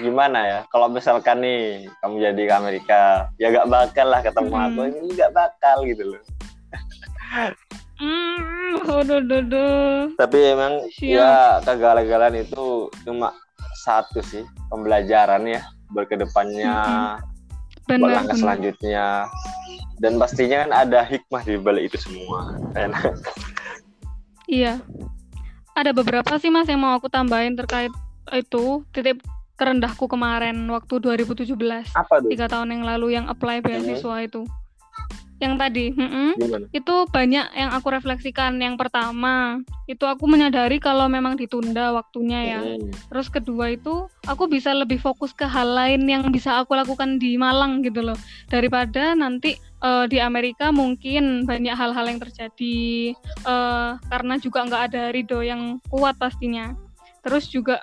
gimana 0.00 0.40
ya 0.44 0.58
kalau 0.72 0.88
misalkan 0.88 1.44
nih 1.44 1.84
kamu 2.00 2.16
jadi 2.32 2.42
ke 2.48 2.54
Amerika 2.56 3.00
ya 3.36 3.52
gak 3.52 3.68
bakal 3.68 4.06
lah 4.08 4.20
ketemu 4.24 4.54
aku 4.56 4.80
ini 4.88 5.08
gak 5.12 5.32
bakal 5.36 5.76
gitu 5.84 6.16
loh 6.16 6.22
Mm, 8.02 8.82
aduh, 8.82 9.22
aduh, 9.22 10.12
Tapi 10.18 10.38
emang 10.42 10.84
Siap. 10.92 11.16
ya 11.16 11.32
kegagalan 11.64 12.44
itu 12.44 12.90
cuma 13.06 13.32
satu 13.82 14.20
sih 14.20 14.44
pembelajaran 14.68 15.46
ya 15.48 15.62
berkedepannya 15.90 16.72
mm-hmm. 16.72 18.00
Langkah 18.02 18.38
selanjutnya 18.38 19.26
dan 20.02 20.18
pastinya 20.18 20.66
kan 20.66 20.70
ada 20.74 21.00
hikmah 21.06 21.42
di 21.46 21.54
balik 21.62 21.94
itu 21.94 22.10
semua 22.10 22.58
iya 24.50 24.82
ada 25.78 25.94
beberapa 25.94 26.34
sih 26.42 26.50
mas 26.50 26.66
yang 26.66 26.82
mau 26.82 26.98
aku 26.98 27.06
tambahin 27.06 27.54
terkait 27.54 27.94
itu 28.34 28.82
titik 28.90 29.22
terendahku 29.54 30.10
kemarin 30.10 30.58
waktu 30.74 30.98
2017 30.98 31.54
apa 31.94 32.14
tuh? 32.18 32.30
tiga 32.34 32.50
tahun 32.50 32.74
yang 32.74 32.82
lalu 32.82 33.14
yang 33.14 33.30
apply 33.30 33.62
beasiswa 33.62 34.16
hmm. 34.18 34.26
itu 34.26 34.42
yang 35.42 35.58
tadi 35.58 35.90
mm 35.90 36.70
itu 36.72 36.94
banyak 37.10 37.46
yang 37.52 37.70
aku 37.74 37.90
refleksikan. 37.90 38.56
Yang 38.62 38.78
pertama 38.78 39.60
itu 39.90 40.06
aku 40.06 40.30
menyadari 40.30 40.78
kalau 40.78 41.10
memang 41.10 41.34
ditunda 41.34 41.90
waktunya 41.92 42.40
ya. 42.56 42.60
Mm. 42.62 42.94
terus 43.10 43.28
kedua 43.28 43.74
itu 43.74 44.06
aku 44.24 44.46
bisa 44.46 44.70
lebih 44.72 45.02
fokus 45.02 45.34
ke 45.34 45.44
hal 45.44 45.74
lain 45.74 46.06
yang 46.06 46.30
bisa 46.30 46.62
aku 46.62 46.78
lakukan 46.78 47.18
di 47.18 47.34
Malang 47.34 47.82
gitu 47.82 48.00
loh. 48.00 48.16
Daripada 48.46 49.18
nanti 49.18 49.58
uh, 49.82 50.06
di 50.06 50.22
Amerika 50.22 50.70
mungkin 50.70 51.44
banyak 51.44 51.74
hal-hal 51.74 52.06
yang 52.06 52.22
terjadi 52.22 53.12
uh, 53.44 53.98
karena 54.06 54.34
juga 54.38 54.64
nggak 54.64 54.82
ada 54.94 55.02
ridho 55.10 55.42
yang 55.42 55.82
kuat 55.90 56.16
pastinya. 56.16 56.72
Terus 57.26 57.50
juga 57.50 57.82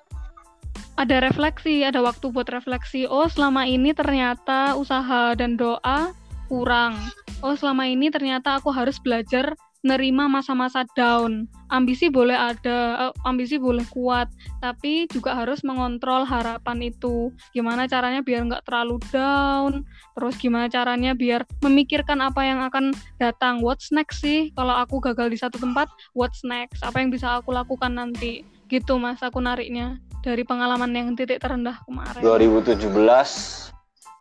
ada 0.99 1.23
refleksi, 1.23 1.83
ada 1.87 2.03
waktu 2.03 2.27
buat 2.31 2.47
refleksi. 2.51 3.07
Oh, 3.07 3.27
selama 3.27 3.63
ini 3.63 3.95
ternyata 3.95 4.75
usaha 4.75 5.31
dan 5.35 5.55
doa 5.55 6.11
kurang 6.49 6.97
oh 7.45 7.55
selama 7.55 7.87
ini 7.87 8.11
ternyata 8.11 8.59
aku 8.59 8.73
harus 8.73 8.99
belajar 8.99 9.55
nerima 9.79 10.27
masa-masa 10.27 10.83
down. 10.91 11.47
Ambisi 11.71 12.11
boleh 12.11 12.35
ada, 12.35 13.09
uh, 13.09 13.13
ambisi 13.23 13.55
boleh 13.55 13.87
kuat, 13.87 14.27
tapi 14.59 15.07
juga 15.07 15.31
harus 15.39 15.63
mengontrol 15.63 16.27
harapan 16.27 16.91
itu. 16.91 17.31
Gimana 17.55 17.87
caranya 17.87 18.19
biar 18.19 18.43
nggak 18.43 18.67
terlalu 18.67 18.99
down, 19.07 19.87
terus 20.19 20.35
gimana 20.35 20.67
caranya 20.67 21.15
biar 21.15 21.47
memikirkan 21.63 22.19
apa 22.19 22.43
yang 22.43 22.59
akan 22.59 22.91
datang. 23.23 23.63
What's 23.63 23.95
next 23.95 24.19
sih? 24.19 24.51
Kalau 24.51 24.75
aku 24.75 24.99
gagal 24.99 25.31
di 25.31 25.39
satu 25.39 25.55
tempat, 25.55 25.87
what's 26.11 26.43
next? 26.43 26.83
Apa 26.83 26.99
yang 26.99 27.13
bisa 27.13 27.39
aku 27.39 27.55
lakukan 27.55 27.95
nanti? 27.95 28.43
Gitu 28.67 28.99
mas, 28.99 29.23
aku 29.23 29.39
nariknya 29.39 29.97
dari 30.19 30.43
pengalaman 30.43 30.91
yang 30.91 31.15
titik 31.15 31.39
terendah 31.39 31.79
kemarin. 31.87 32.19
2017 32.19 32.83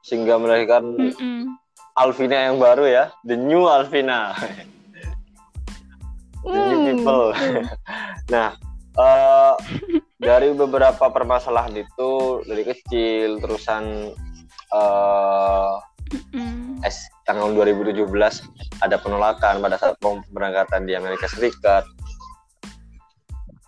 sehingga 0.07 0.41
melahirkan 0.41 0.97
mm 0.97 1.13
-mm. 1.21 1.41
Alvina 1.99 2.47
yang 2.47 2.63
baru 2.63 2.87
ya, 2.87 3.05
the 3.27 3.35
new 3.35 3.67
Alvina. 3.67 4.31
the 6.47 6.61
new 6.71 6.81
people. 6.87 7.35
nah, 8.33 8.55
uh, 8.95 9.59
dari 10.23 10.55
beberapa 10.55 11.11
permasalahan 11.11 11.75
itu 11.75 12.43
dari 12.47 12.63
kecil 12.63 13.43
terusan 13.43 14.15
uh, 14.71 15.83
mm. 16.31 16.87
S 16.87 17.11
tahun 17.27 17.59
2017 17.59 18.07
ada 18.79 18.97
penolakan 19.03 19.59
pada 19.59 19.77
saat 19.77 19.99
pemberangkatan 19.99 20.87
di 20.87 20.95
Amerika 20.95 21.27
Serikat. 21.27 21.83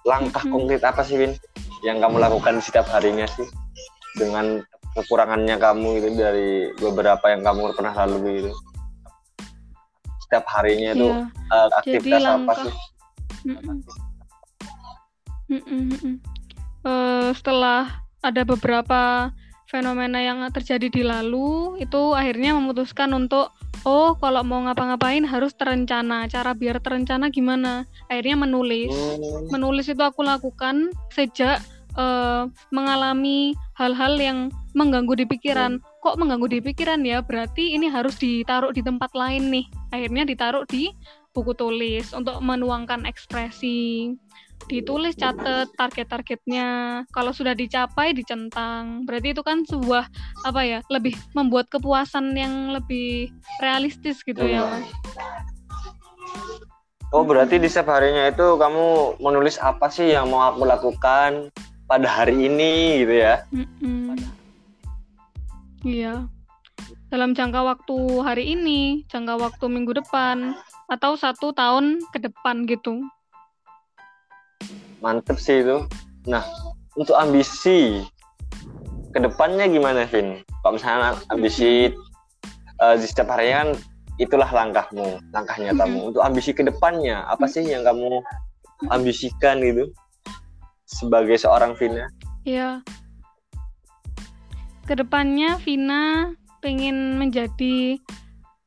Langkah 0.06 0.46
mm. 0.46 0.52
konkret 0.54 0.82
apa 0.86 1.02
sih, 1.02 1.18
Win, 1.18 1.34
yang 1.82 1.98
kamu 1.98 2.22
lakukan 2.22 2.62
setiap 2.62 2.86
harinya 2.94 3.26
sih 3.26 3.50
dengan 4.14 4.62
kekurangannya 4.98 5.56
kamu 5.60 5.88
gitu 6.02 6.08
dari 6.18 6.50
beberapa 6.78 7.30
yang 7.30 7.46
kamu 7.46 7.74
pernah 7.74 7.94
lalui 7.94 8.42
gitu 8.42 8.52
setiap 10.30 10.46
harinya 10.54 10.94
itu 10.94 11.10
yeah. 11.10 11.26
uh, 11.50 11.68
aktivitas 11.82 12.22
Jadi, 12.22 12.30
apa 12.38 12.52
sih? 12.62 12.74
Uh, 16.86 17.34
setelah 17.34 18.06
ada 18.22 18.46
beberapa 18.46 19.34
fenomena 19.66 20.22
yang 20.22 20.46
terjadi 20.54 20.86
di 20.86 21.02
lalu 21.02 21.82
itu 21.82 22.14
akhirnya 22.14 22.54
memutuskan 22.54 23.10
untuk 23.10 23.50
oh 23.82 24.14
kalau 24.18 24.46
mau 24.46 24.62
ngapa-ngapain 24.62 25.26
harus 25.26 25.50
terencana. 25.58 26.30
Cara 26.30 26.54
biar 26.54 26.78
terencana 26.78 27.26
gimana? 27.34 27.90
Akhirnya 28.06 28.46
menulis. 28.46 28.94
Hmm. 28.94 29.50
menulis 29.50 29.90
itu 29.90 30.02
aku 30.02 30.22
lakukan 30.22 30.94
sejak 31.10 31.58
uh, 31.96 32.46
mengalami 32.70 33.54
hal-hal 33.78 34.14
yang 34.18 34.38
mengganggu 34.74 35.18
di 35.18 35.26
pikiran. 35.26 35.82
Kok 36.02 36.16
mengganggu 36.20 36.46
di 36.46 36.60
pikiran 36.62 37.02
ya? 37.02 37.22
Berarti 37.24 37.74
ini 37.74 37.90
harus 37.90 38.18
ditaruh 38.18 38.70
di 38.70 38.82
tempat 38.84 39.10
lain 39.14 39.50
nih. 39.50 39.66
Akhirnya 39.90 40.22
ditaruh 40.26 40.64
di 40.68 40.92
buku 41.34 41.54
tulis 41.54 42.10
untuk 42.14 42.38
menuangkan 42.42 43.06
ekspresi. 43.06 44.14
Ditulis, 44.68 45.16
catat 45.16 45.72
target-targetnya. 45.74 47.02
Kalau 47.10 47.32
sudah 47.34 47.56
dicapai, 47.56 48.12
dicentang. 48.14 49.02
Berarti 49.08 49.34
itu 49.34 49.42
kan 49.42 49.64
sebuah 49.66 50.06
apa 50.46 50.60
ya? 50.62 50.78
Lebih 50.92 51.16
membuat 51.34 51.72
kepuasan 51.72 52.36
yang 52.36 52.76
lebih 52.76 53.34
realistis 53.58 54.22
gitu 54.22 54.44
ya, 54.44 54.68
Mas. 54.68 54.86
Oh, 57.10 57.26
berarti 57.26 57.58
di 57.58 57.66
setiap 57.66 57.98
harinya 57.98 58.30
itu 58.30 58.54
kamu 58.54 59.18
menulis 59.18 59.58
apa 59.58 59.90
sih 59.90 60.14
yang 60.14 60.30
mau 60.30 60.46
aku 60.46 60.62
lakukan 60.62 61.50
pada 61.90 62.06
hari 62.06 62.46
ini 62.46 63.02
gitu 63.02 63.14
ya? 63.18 63.42
Mm 63.50 63.66
-mm 63.82 64.14
Iya. 65.82 66.28
Dalam 67.10 67.34
jangka 67.34 67.66
waktu 67.66 67.96
hari 68.22 68.54
ini, 68.54 69.02
jangka 69.10 69.34
waktu 69.40 69.64
minggu 69.66 69.96
depan, 69.98 70.54
atau 70.86 71.18
satu 71.18 71.50
tahun 71.50 71.98
ke 72.14 72.30
depan 72.30 72.68
gitu. 72.70 73.02
Mantep 75.02 75.40
sih 75.40 75.64
itu. 75.64 75.88
Nah, 76.28 76.44
untuk 76.94 77.16
ambisi 77.16 78.04
ke 79.10 79.18
depannya 79.18 79.66
gimana, 79.66 80.06
Vin? 80.06 80.44
Kalau 80.60 80.76
misalnya 80.76 81.16
ambisi 81.32 81.90
uh, 82.78 82.94
di 82.94 83.06
setiap 83.08 83.32
hari 83.32 83.56
kan 83.56 83.74
itulah 84.20 84.46
langkahmu, 84.52 85.18
langkah 85.32 85.56
nyatamu. 85.56 86.12
Untuk 86.12 86.22
ambisi 86.22 86.52
ke 86.52 86.62
depannya, 86.62 87.24
apa 87.26 87.48
sih 87.48 87.64
yang 87.64 87.82
kamu 87.82 88.20
ambisikan 88.92 89.64
gitu 89.64 89.90
sebagai 90.90 91.38
seorang 91.38 91.78
Vina? 91.78 92.10
Iya, 92.42 92.82
ke 94.90 94.98
depannya 94.98 95.54
Vina 95.62 96.34
pengen 96.58 97.14
menjadi 97.14 98.02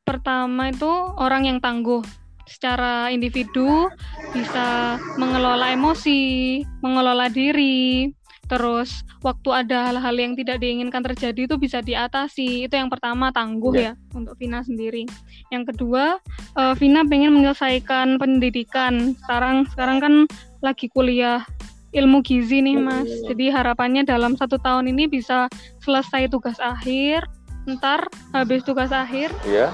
pertama 0.08 0.72
itu 0.72 0.88
orang 1.20 1.44
yang 1.44 1.58
tangguh 1.60 2.00
secara 2.48 3.12
individu 3.12 3.92
bisa 4.32 4.96
mengelola 5.20 5.76
emosi, 5.76 6.64
mengelola 6.80 7.28
diri, 7.28 8.08
terus 8.48 9.04
waktu 9.20 9.64
ada 9.64 9.92
hal-hal 9.92 10.16
yang 10.16 10.32
tidak 10.32 10.64
diinginkan 10.64 11.04
terjadi 11.04 11.44
itu 11.44 11.56
bisa 11.60 11.84
diatasi. 11.84 12.68
Itu 12.68 12.72
yang 12.72 12.88
pertama 12.88 13.28
tangguh 13.28 13.76
yeah. 13.76 13.92
ya 13.92 14.16
untuk 14.16 14.40
Vina 14.40 14.64
sendiri. 14.64 15.04
Yang 15.52 15.76
kedua, 15.76 16.24
uh, 16.56 16.72
Vina 16.76 17.04
pengen 17.04 17.36
menyelesaikan 17.36 18.16
pendidikan. 18.16 19.12
Sekarang 19.24 19.68
sekarang 19.68 19.98
kan 20.00 20.14
lagi 20.64 20.88
kuliah 20.88 21.44
ilmu 21.94 22.20
gizi 22.26 22.60
nih 22.60 22.76
mas. 22.76 23.08
Jadi 23.30 23.48
harapannya 23.54 24.02
dalam 24.02 24.34
satu 24.34 24.58
tahun 24.58 24.90
ini 24.90 25.06
bisa 25.06 25.46
selesai 25.80 26.26
tugas 26.28 26.58
akhir. 26.58 27.24
Ntar 27.64 28.12
habis 28.36 28.60
tugas 28.60 28.92
akhir, 28.92 29.32
yeah. 29.48 29.72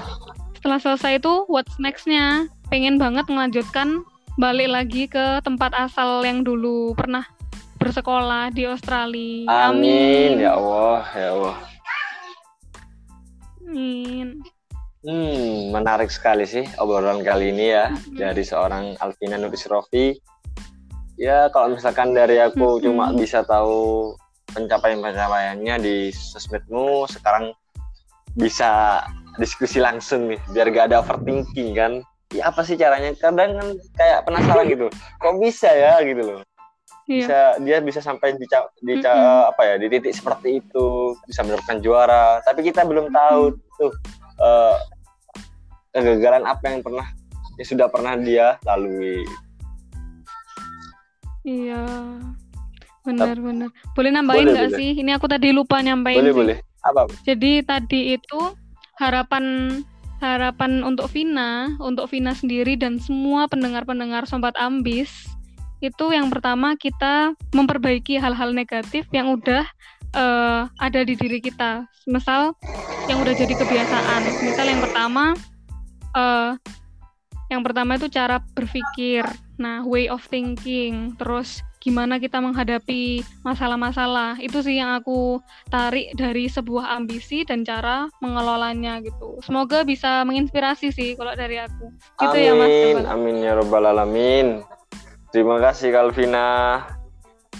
setelah 0.55 0.79
selesai 0.79 1.19
itu 1.19 1.43
what's 1.51 1.75
nextnya? 1.75 2.47
Pengen 2.71 2.95
banget 2.95 3.27
melanjutkan 3.27 4.07
balik 4.39 4.71
lagi 4.71 5.11
ke 5.11 5.43
tempat 5.43 5.75
asal 5.75 6.23
yang 6.23 6.39
dulu 6.39 6.95
pernah 6.95 7.27
bersekolah 7.83 8.47
di 8.55 8.63
Australia. 8.63 9.43
Amin, 9.51 10.39
Amin. 10.39 10.45
ya 10.45 10.55
Allah, 10.55 11.03
ya 11.11 11.29
Allah. 11.35 11.57
Amin. 13.67 14.27
Hmm, 15.01 15.73
menarik 15.73 16.13
sekali 16.13 16.45
sih 16.45 16.61
obrolan 16.77 17.25
kali 17.25 17.49
ini 17.49 17.73
ya 17.73 17.89
hmm. 17.89 18.21
dari 18.21 18.45
seorang 18.45 18.93
Alvina 19.01 19.35
Nurisrofi 19.41 20.13
ya 21.21 21.53
kalau 21.53 21.77
misalkan 21.77 22.17
dari 22.17 22.41
aku 22.41 22.81
hmm. 22.81 22.89
cuma 22.89 23.13
bisa 23.13 23.45
tahu 23.45 24.17
pencapaian-pencapaiannya 24.57 25.75
di 25.77 25.95
sosmedmu 26.09 27.05
sekarang 27.05 27.53
bisa 28.33 29.03
diskusi 29.37 29.77
langsung 29.77 30.33
nih 30.33 30.41
biar 30.49 30.67
gak 30.73 30.85
ada 30.89 31.05
overthinking 31.05 31.77
kan? 31.77 31.93
Ya 32.33 32.49
apa 32.49 32.65
sih 32.65 32.79
caranya? 32.79 33.13
Kadang 33.15 33.59
kan 33.59 33.67
kayak 33.95 34.19
penasaran 34.25 34.65
gitu. 34.65 34.87
Kok 35.21 35.35
bisa 35.37 35.69
ya 35.69 36.01
gitu 36.01 36.25
loh. 36.25 36.41
Iya. 37.09 37.27
bisa 37.27 37.39
dia 37.65 37.77
bisa 37.81 37.99
sampai 37.99 38.37
di, 38.39 38.45
di 38.47 38.93
mm 38.95 39.03
-hmm. 39.03 39.51
apa 39.51 39.61
ya 39.67 39.75
di 39.81 39.89
titik 39.91 40.15
seperti 40.15 40.63
itu 40.63 41.17
bisa 41.27 41.43
mendapatkan 41.43 41.79
juara. 41.83 42.39
Tapi 42.45 42.63
kita 42.63 42.87
belum 42.87 43.11
tahu 43.11 43.51
tuh 43.75 43.91
uh, 44.39 44.79
kegagalan 45.91 46.47
apa 46.47 46.71
yang 46.71 46.79
pernah 46.79 47.07
yang 47.59 47.67
sudah 47.67 47.87
pernah 47.91 48.15
dia 48.15 48.55
lalui 48.63 49.27
Iya. 51.41 51.83
Benar, 53.01 53.35
benar. 53.41 53.69
Boleh 53.97 54.11
nambahin 54.13 54.53
nggak 54.53 54.77
sih? 54.77 55.01
Ini 55.01 55.17
aku 55.17 55.25
tadi 55.25 55.49
lupa 55.49 55.81
nyampain. 55.81 56.21
Boleh, 56.21 56.33
sih. 56.33 56.39
boleh. 56.39 56.57
Apa? 56.85 57.01
Jadi 57.25 57.51
tadi 57.65 57.99
itu 58.17 58.39
harapan 59.01 59.45
harapan 60.21 60.85
untuk 60.85 61.09
Vina, 61.09 61.73
untuk 61.81 62.05
Vina 62.13 62.37
sendiri 62.37 62.77
dan 62.77 63.01
semua 63.01 63.49
pendengar-pendengar 63.49 64.29
Sobat 64.29 64.53
Ambis 64.61 65.09
itu 65.81 66.13
yang 66.13 66.29
pertama 66.29 66.77
kita 66.77 67.33
memperbaiki 67.57 68.21
hal-hal 68.21 68.53
negatif 68.53 69.09
yang 69.09 69.33
udah 69.33 69.65
uh, 70.13 70.69
ada 70.77 71.01
di 71.01 71.17
diri 71.17 71.41
kita. 71.41 71.89
Misal 72.05 72.53
yang 73.09 73.17
udah 73.25 73.33
jadi 73.33 73.49
kebiasaan. 73.49 74.21
Misal 74.45 74.69
yang 74.69 74.77
pertama 74.85 75.33
uh, 76.13 76.53
yang 77.49 77.65
pertama 77.65 77.97
itu 77.97 78.07
cara 78.13 78.39
berpikir. 78.53 79.25
Nah, 79.61 79.85
way 79.85 80.09
of 80.09 80.25
thinking. 80.25 81.13
Terus 81.21 81.61
gimana 81.77 82.17
kita 82.17 82.41
menghadapi 82.41 83.21
masalah-masalah. 83.45 84.41
Itu 84.41 84.65
sih 84.65 84.81
yang 84.81 84.97
aku 84.97 85.37
tarik 85.69 86.17
dari 86.17 86.49
sebuah 86.49 86.97
ambisi 86.97 87.45
dan 87.45 87.61
cara 87.61 88.09
mengelolanya 88.25 88.97
gitu. 89.05 89.37
Semoga 89.45 89.85
bisa 89.85 90.25
menginspirasi 90.25 90.89
sih 90.89 91.13
kalau 91.13 91.37
dari 91.37 91.61
aku. 91.61 91.93
Gitu 92.17 92.37
amin, 92.41 92.47
ya 92.49 92.53
Mas. 92.57 92.69
Amin, 92.73 93.05
amin 93.05 93.35
ya 93.45 93.53
robbal 93.53 93.85
alamin. 93.85 94.65
Terima 95.29 95.61
kasih 95.61 95.93
Kalvina 95.93 96.81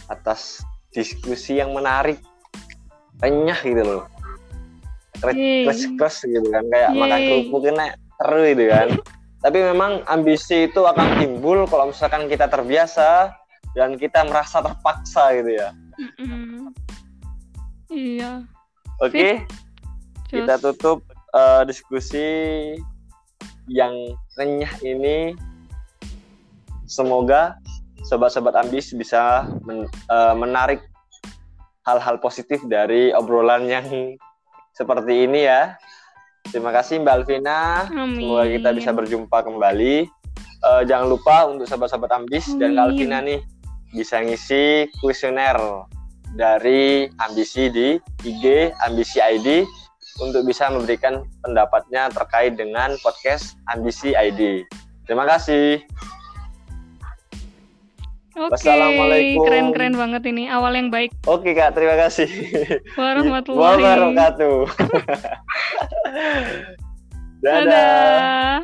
atas 0.10 0.66
diskusi 0.90 1.62
yang 1.62 1.78
menarik. 1.78 2.18
Renyah 3.22 3.62
gitu 3.62 3.84
loh. 3.86 4.04
Kres-kres 5.22 6.26
gitu 6.26 6.50
kan 6.50 6.66
kayak 6.74 6.98
makan 6.98 7.20
kerupuk 7.30 7.62
kena 7.70 7.94
seru 8.18 8.42
gitu 8.50 8.66
kan. 8.74 8.90
Tapi 9.42 9.58
memang 9.58 10.06
ambisi 10.06 10.70
itu 10.70 10.86
akan 10.86 11.18
timbul 11.18 11.66
kalau 11.66 11.90
misalkan 11.90 12.30
kita 12.30 12.46
terbiasa 12.46 13.34
dan 13.74 13.98
kita 13.98 14.22
merasa 14.30 14.62
terpaksa 14.62 15.34
gitu 15.34 15.52
ya. 15.58 15.70
Mm-mm. 15.98 16.70
Iya. 17.90 18.46
Oke. 19.02 19.12
Okay. 19.12 19.34
Kita 20.30 20.62
tutup 20.62 21.04
uh, 21.34 21.66
diskusi 21.66 22.24
yang 23.68 23.94
renyah 24.38 24.74
ini 24.86 25.36
semoga 26.88 27.58
sobat-sobat 28.06 28.56
ambis 28.58 28.92
bisa 28.92 29.48
men, 29.64 29.88
uh, 30.12 30.36
menarik 30.36 30.84
hal-hal 31.88 32.22
positif 32.22 32.62
dari 32.70 33.10
obrolan 33.16 33.66
yang 33.66 33.88
seperti 34.78 35.26
ini 35.26 35.50
ya. 35.50 35.76
Terima 36.50 36.74
kasih 36.74 37.06
Mbak 37.06 37.14
Alvina. 37.22 37.86
Amin. 37.94 38.26
Semoga 38.26 38.46
kita 38.50 38.70
bisa 38.74 38.90
berjumpa 38.92 39.38
kembali. 39.46 40.10
Uh, 40.62 40.82
jangan 40.86 41.10
lupa 41.10 41.46
untuk 41.50 41.66
sahabat-sahabat 41.70 42.12
ambis 42.22 42.50
Amin. 42.50 42.60
dan 42.60 42.70
Mbak 42.74 42.86
Alvina 42.90 43.18
nih 43.22 43.40
bisa 43.92 44.24
ngisi 44.24 44.88
kuesioner 45.04 45.58
dari 46.34 47.12
ambisi 47.20 47.68
di 47.68 48.00
IG 48.24 48.72
ambisi 48.88 49.20
ID 49.20 49.68
untuk 50.24 50.48
bisa 50.48 50.72
memberikan 50.72 51.24
pendapatnya 51.44 52.08
terkait 52.12 52.56
dengan 52.56 52.96
podcast 53.04 53.60
ambisi 53.72 54.16
ID. 54.16 54.64
Terima 55.08 55.28
kasih. 55.28 55.84
Oke, 58.50 58.58
Wassalamualaikum. 58.58 59.46
Keren-keren 59.46 59.94
banget 59.94 60.26
ini. 60.34 60.50
Awal 60.50 60.74
yang 60.74 60.90
baik. 60.90 61.14
Oke, 61.30 61.54
Kak. 61.54 61.78
Terima 61.78 61.94
kasih. 61.94 62.26
Warahmatullahi 62.98 63.86
wabarakatuh. 63.86 64.66
Dadah. 67.42 67.66
Dadah. 67.66 68.62